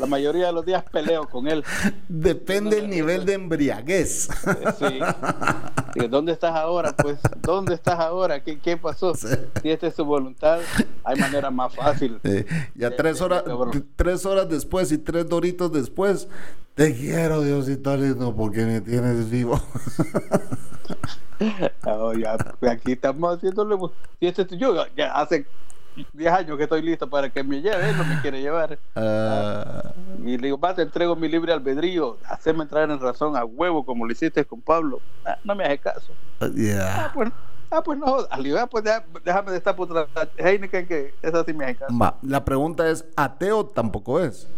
[0.00, 1.62] la mayoría de los días peleo con él.
[2.08, 4.28] Depende el nivel de embriaguez.
[4.28, 4.98] Eh, Sí.
[5.94, 6.94] Digo, ¿Dónde estás ahora?
[6.94, 8.42] Pues, ¿dónde estás ahora?
[8.42, 9.14] ¿Qué, qué pasó?
[9.14, 9.28] Sí.
[9.62, 10.58] Si esta es su voluntad,
[11.04, 12.18] hay manera más fácil.
[12.24, 13.44] Eh, ya tres horas,
[13.96, 16.28] tres horas después y tres doritos después,
[16.78, 19.60] te quiero Diosito lindo porque me tienes vivo.
[21.84, 22.36] Ah, ya,
[22.72, 23.76] aquí estamos haciéndole.
[24.20, 25.46] Este es yo, ya hace
[26.12, 28.76] 10 años que estoy listo para que me lleve, él no me quiere llevar.
[28.96, 29.92] Ah,
[30.24, 33.84] Y le digo, va, te entrego mi libre albedrío, haceme entrar en razón a huevo
[33.84, 35.00] como lo hiciste con Pablo.
[35.24, 36.12] Ah, no me hace caso.
[36.40, 37.12] Ah, ya.
[37.14, 37.30] pues,
[37.70, 40.08] ah, pues no, al igual, pues ya, déjame de esta puta
[40.38, 42.16] Heineken que esa sí me hace caso.
[42.22, 44.48] La pregunta es, ateo tampoco es.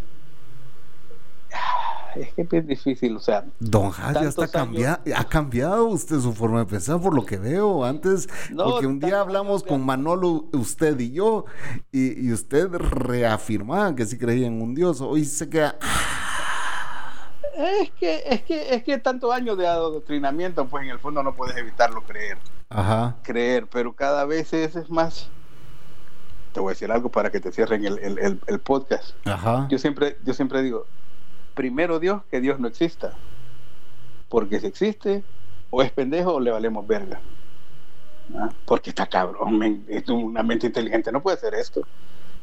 [2.15, 6.33] Es que es difícil, o sea, Don Has ya está cambiado, ha cambiado usted su
[6.33, 7.85] forma de pensar por lo que veo.
[7.85, 9.85] Antes, No, porque un día hablamos con.
[9.85, 11.45] Manolo, usted y yo,
[11.91, 14.99] y, y usted reafirmaba que sí creía en un Dios.
[15.01, 15.77] Hoy se queda,
[17.57, 21.35] es que, es que, es que tantos años de adoctrinamiento, pues en el fondo no
[21.35, 22.37] puedes evitarlo creer.
[22.69, 25.29] ajá, creer, pero cada vez es, es más.
[26.53, 29.11] Te voy a decir algo para que te cierren el, el- el- el podcast.
[29.25, 29.67] ajá.
[29.69, 30.85] Yo siempre, yo siempre digo,
[31.53, 33.17] primero Dios que Dios no exista.
[34.29, 35.23] Porque si existe,
[35.69, 37.21] o es pendejo o le valemos verga.
[38.35, 38.49] ¿Ah?
[38.65, 41.81] Porque está cabrón, es una mente inteligente, no puede hacer esto.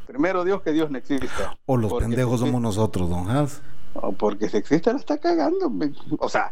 [0.05, 1.55] Primero Dios que Dios no exista.
[1.65, 3.61] O los Porque pendejos si somos nosotros, don Has.
[3.93, 5.71] O porque si existe la está cagando.
[6.19, 6.51] O sea,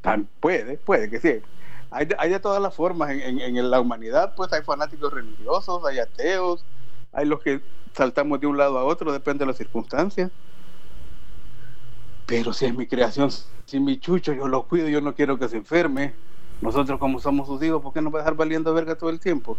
[0.00, 1.42] tan- puede, puede que sí.
[1.90, 3.10] Hay de, hay de todas las formas.
[3.10, 6.64] En, en- en la humanidad, pues hay fanáticos religiosos, hay ateos,
[7.12, 7.60] hay los que
[7.94, 10.30] saltamos de un lado a otro, depende de las circunstancias.
[12.28, 13.30] Pero si es mi creación,
[13.64, 16.12] si mi chucho, yo lo cuido, yo no quiero que se enferme.
[16.60, 19.18] Nosotros, como somos sus hijos, ¿por qué nos va a dejar valiendo verga todo el
[19.18, 19.56] tiempo?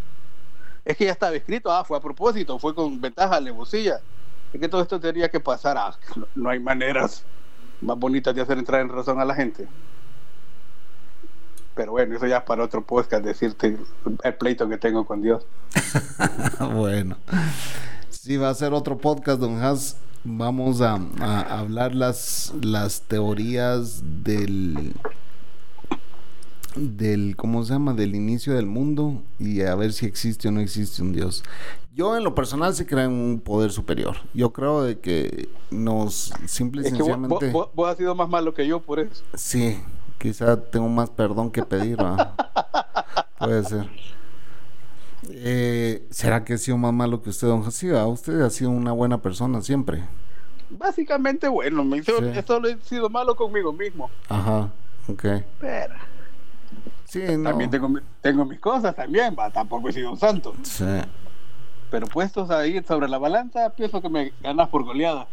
[0.86, 4.00] Es que ya estaba escrito, ah, fue a propósito, fue con ventaja, alevosía.
[4.54, 7.24] Es que todo esto tendría que pasar, ah, no, no hay maneras
[7.82, 9.68] más bonitas de hacer entrar en razón a la gente.
[11.74, 13.80] Pero bueno, eso ya es para otro podcast, decirte
[14.24, 15.44] el pleito que tengo con Dios.
[16.76, 17.18] bueno.
[18.10, 19.98] Sí, va a ser otro podcast, don Has.
[20.24, 24.94] Vamos a, a hablar las, las teorías del
[26.76, 30.60] del cómo se llama del inicio del mundo y a ver si existe o no
[30.62, 31.44] existe un dios
[31.96, 36.32] yo en lo personal sí creo en un poder superior yo creo de que nos
[36.46, 39.00] simple y Es que sencillamente vos- vos- vos has sido más malo que yo por
[39.00, 39.24] eso.
[39.34, 39.80] sí
[40.20, 42.36] quizá tengo más perdón que pedir ¿va?
[43.40, 43.90] puede ser
[45.30, 47.92] Eh, ¿Será que he sido más malo que usted, don José?
[47.92, 48.08] ¿va?
[48.08, 50.04] Usted ha sido una buena persona siempre.
[50.70, 52.40] Básicamente, bueno, me hizo, Sí.
[52.46, 54.10] solo he sido malo conmigo mismo.
[54.30, 54.70] Ajá,
[55.08, 55.26] ok.
[55.60, 55.96] Pero
[57.06, 57.50] Sí, no.
[57.50, 60.54] también tengo, mi- tengo mis cosas también, va, tampoco he sido un santo.
[60.62, 60.86] Sí.
[61.90, 65.28] Pero puestos ahí sobre la balanza, pienso que me ganas por goleada.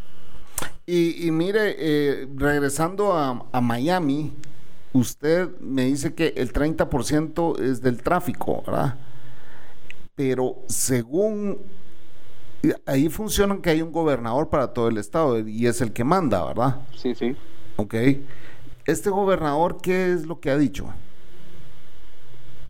[0.86, 4.32] Y, y mire, eh, regresando a, a Miami,
[4.94, 8.94] usted me dice que el 30% es del tráfico, ¿verdad?
[10.16, 11.58] Pero según...
[12.84, 16.44] Ahí funciona que hay un gobernador para todo el estado y es el que manda,
[16.44, 16.80] ¿verdad?
[16.96, 17.36] Sí, sí.
[17.76, 17.94] Ok.
[18.86, 20.92] Este gobernador, ¿qué es lo que ha dicho?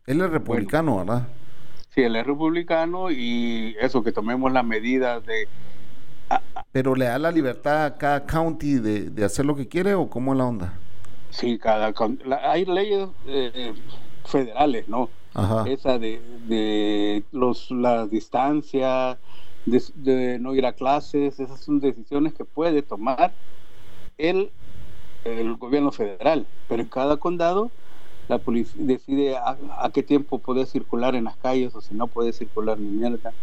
[0.07, 1.29] Él es republicano, ¿verdad?
[1.95, 5.49] Sí, él es republicano y eso, que tomemos las medidas de...
[6.73, 10.11] Pero le da la libertad a cada county de, de hacer lo que quiere o
[10.11, 10.73] cómo es la onda?
[11.31, 11.95] Sí, cada...
[12.25, 13.73] la- hay leyes eh,
[14.31, 15.15] federales, ¿no?
[15.35, 15.73] Ajá.
[15.73, 19.19] esa de, de los, las distancias,
[19.65, 23.39] de, de no ir a clases, esas son decisiones que puede tomar
[24.17, 24.55] el,
[25.25, 27.75] el gobierno federal, pero en cada condado
[28.29, 32.11] la policía decide a, a qué tiempo puedes circular en las calles o si no
[32.11, 33.37] puedes circular ni mierda.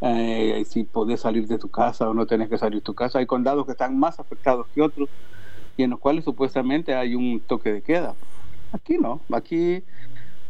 [0.00, 3.18] Eh, si puedes salir de tu casa o no tienes que salir de tu casa.
[3.20, 5.10] Hay condados que están más afectados que otros
[5.76, 8.18] y en los cuales supuestamente hay un toque de queda.
[8.72, 9.84] Aquí no, aquí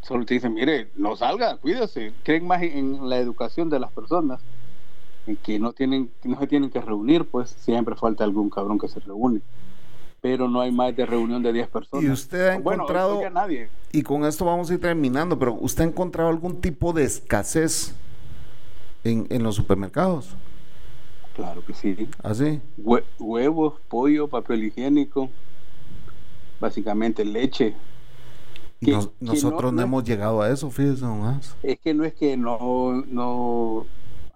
[0.03, 2.13] solo te dicen, mire, no salga, cuídese.
[2.23, 4.41] Creen más en la educación de las personas,
[5.27, 8.89] en que no tienen, no se tienen que reunir, pues siempre falta algún cabrón que
[8.89, 9.41] se reúne.
[10.21, 12.05] Pero no hay más de reunión de 10 personas.
[12.05, 13.69] ¿Y usted ha Bueno, encontrado- ya nadie.
[13.93, 17.95] Y con esto vamos a ir terminando, pero ¿usted ha encontrado algún tipo de escasez
[19.05, 20.37] en, en los supermercados?
[21.35, 22.09] Claro que sí.
[22.23, 22.61] ¿Así?
[22.83, 25.29] Hue- huevos, pollo, papel higiénico,
[26.61, 27.75] básicamente leche.
[28.85, 31.57] Que- Nos- que nosotros no, no- hemos llegado a eso, fíjese, As.
[31.63, 33.87] Es que no es que no, no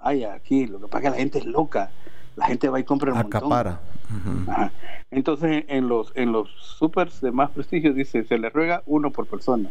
[0.00, 1.90] haya aquí, lo que pasa es que la gente es loca.
[2.36, 3.38] La gente va y compra un montón.
[3.38, 3.80] Acapara.
[4.10, 4.50] Ujú.
[4.50, 4.70] Ajá.
[5.10, 9.26] Entonces, en los en los supers de más prestigio dice, se le ruega uno por
[9.26, 9.68] persona.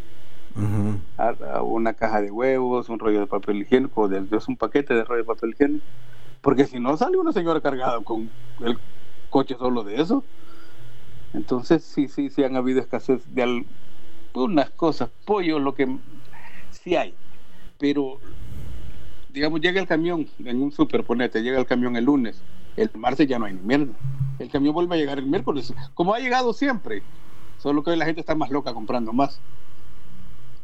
[0.55, 0.99] Ujú.
[1.17, 4.93] A- a una caja de huevos, un rollo de papel higiénico, de, es un paquete
[4.93, 5.85] de rollo de papel higiénico.
[6.41, 8.29] Porque si no, sale una señora cargada con
[8.61, 8.77] el
[9.29, 10.23] coche solo de eso.
[11.33, 13.43] Entonces, sí, sí, sí han habido escasez de
[14.35, 15.09] algunas cosas.
[15.25, 15.97] Pollo, lo que
[16.71, 17.13] sí hay.
[17.79, 18.19] Pero,
[19.29, 22.41] digamos, llega el camión en un super, ponete, llega el camión el lunes.
[22.75, 23.93] El martes ya no hay ni mierda.
[24.39, 25.73] El camión vuelve a llegar el miércoles.
[25.93, 27.01] Como ha llegado siempre.
[27.57, 29.39] Solo que hoy la gente está más loca comprando más.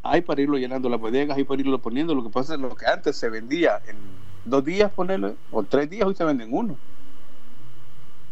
[0.04, 2.14] Hay para irlo llenando las bodegas, hay para irlo poniendo.
[2.14, 3.96] Lo que pasa es lo que antes se vendía en
[4.44, 6.76] dos días, ponerlo, o tres días, hoy se venden uno.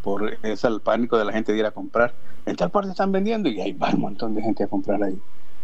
[0.02, 2.14] Por ese el pánico de la gente de ir a comprar.
[2.46, 5.18] En tal parte están vendiendo y hay va un montón de gente a comprar ahí.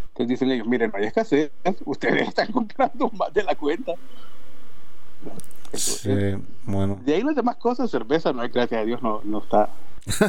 [0.09, 1.51] Entonces dicen ellos, miren, no hay escasez,
[1.85, 3.93] ustedes están comprando más de la cuenta.
[5.73, 6.11] Sí,
[6.65, 6.99] bueno.
[7.05, 9.69] De ahí las demás cosas, cerveza, no hay, gracias a Dios, no, no está.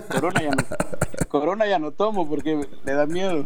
[0.09, 0.63] Corona ya no,
[1.29, 3.45] corona ya no tomo porque le da miedo.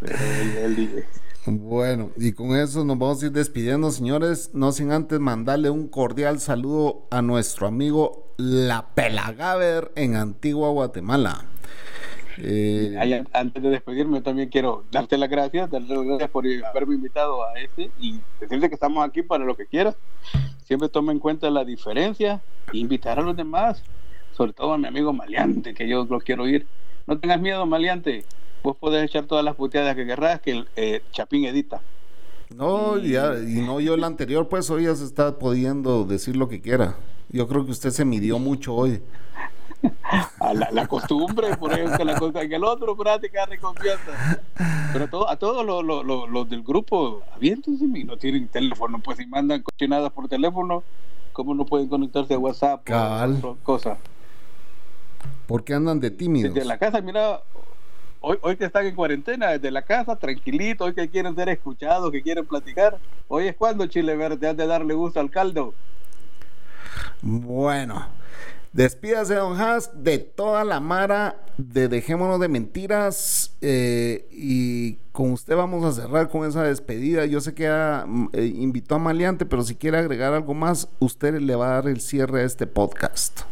[0.00, 1.04] Pero el, el-
[1.46, 4.50] Bueno, y con eso nos vamos a ir despidiendo, señores.
[4.52, 11.46] No sin antes mandarle un cordial saludo a nuestro amigo La Pelagaver en Antigua Guatemala.
[12.42, 17.42] Eh, antes de despedirme, también quiero darte las gracias, darte las gracias por haberme invitado
[17.44, 19.96] a este y decirte que estamos aquí para lo que quieras.
[20.64, 23.82] Siempre toma en cuenta la diferencia e invitar a los demás.
[24.32, 26.66] sobre todo a mi amigo Maleante, que yo lo quiero oír.
[27.06, 28.24] No tengas miedo, Maleante.
[28.62, 31.80] Vos podés echar todas las puteadas que querrás, que el eh, Chapín edita.
[32.54, 36.48] No, ya, y no yo el anterior, pues hoy ya se está pudiendo decir lo
[36.48, 36.96] que quiera.
[37.30, 39.02] Yo creo que usted se midió mucho hoy.
[40.40, 44.42] A la, la costumbre, por ejemplo, la cosa que el otro práctica de confianza.
[44.92, 48.98] Pero todo, a todos los, los, los, los del grupo, aviéntense y no tienen teléfono,
[48.98, 50.82] pues si mandan cochinadas por teléfono,
[51.32, 52.82] ¿cómo no pueden conectarse a WhatsApp?
[52.84, 53.38] Cabal.
[53.42, 53.98] O cosas.
[55.46, 56.54] ¿Por qué andan de tímidos?
[56.54, 57.40] Desde la casa, mira,
[58.20, 62.10] hoy, hoy que están en cuarentena, desde la casa, tranquilito, hoy que quieren ser escuchados,
[62.10, 62.98] que quieren platicar.
[63.28, 65.74] Hoy es cuando Chile Verde han de darle gusto al caldo.
[67.22, 68.06] Bueno,
[68.72, 73.56] despídase, don Haas, de toda la mara de Dejémonos de Mentiras.
[73.60, 77.26] eh, y con usted vamos a cerrar con esa despedida.
[77.26, 80.88] Yo sé que ya, mm, eh, invitó a Maleante, pero si quiere agregar algo más,
[80.98, 83.42] usted le va a dar el cierre a este podcast.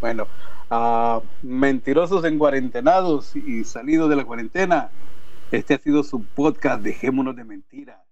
[0.00, 0.26] Bueno,
[0.70, 4.92] a mentirosos en cuarentenados y salidos de la cuarentena,
[5.50, 8.09] este ha sido su podcast Dejémonos de Mentiras.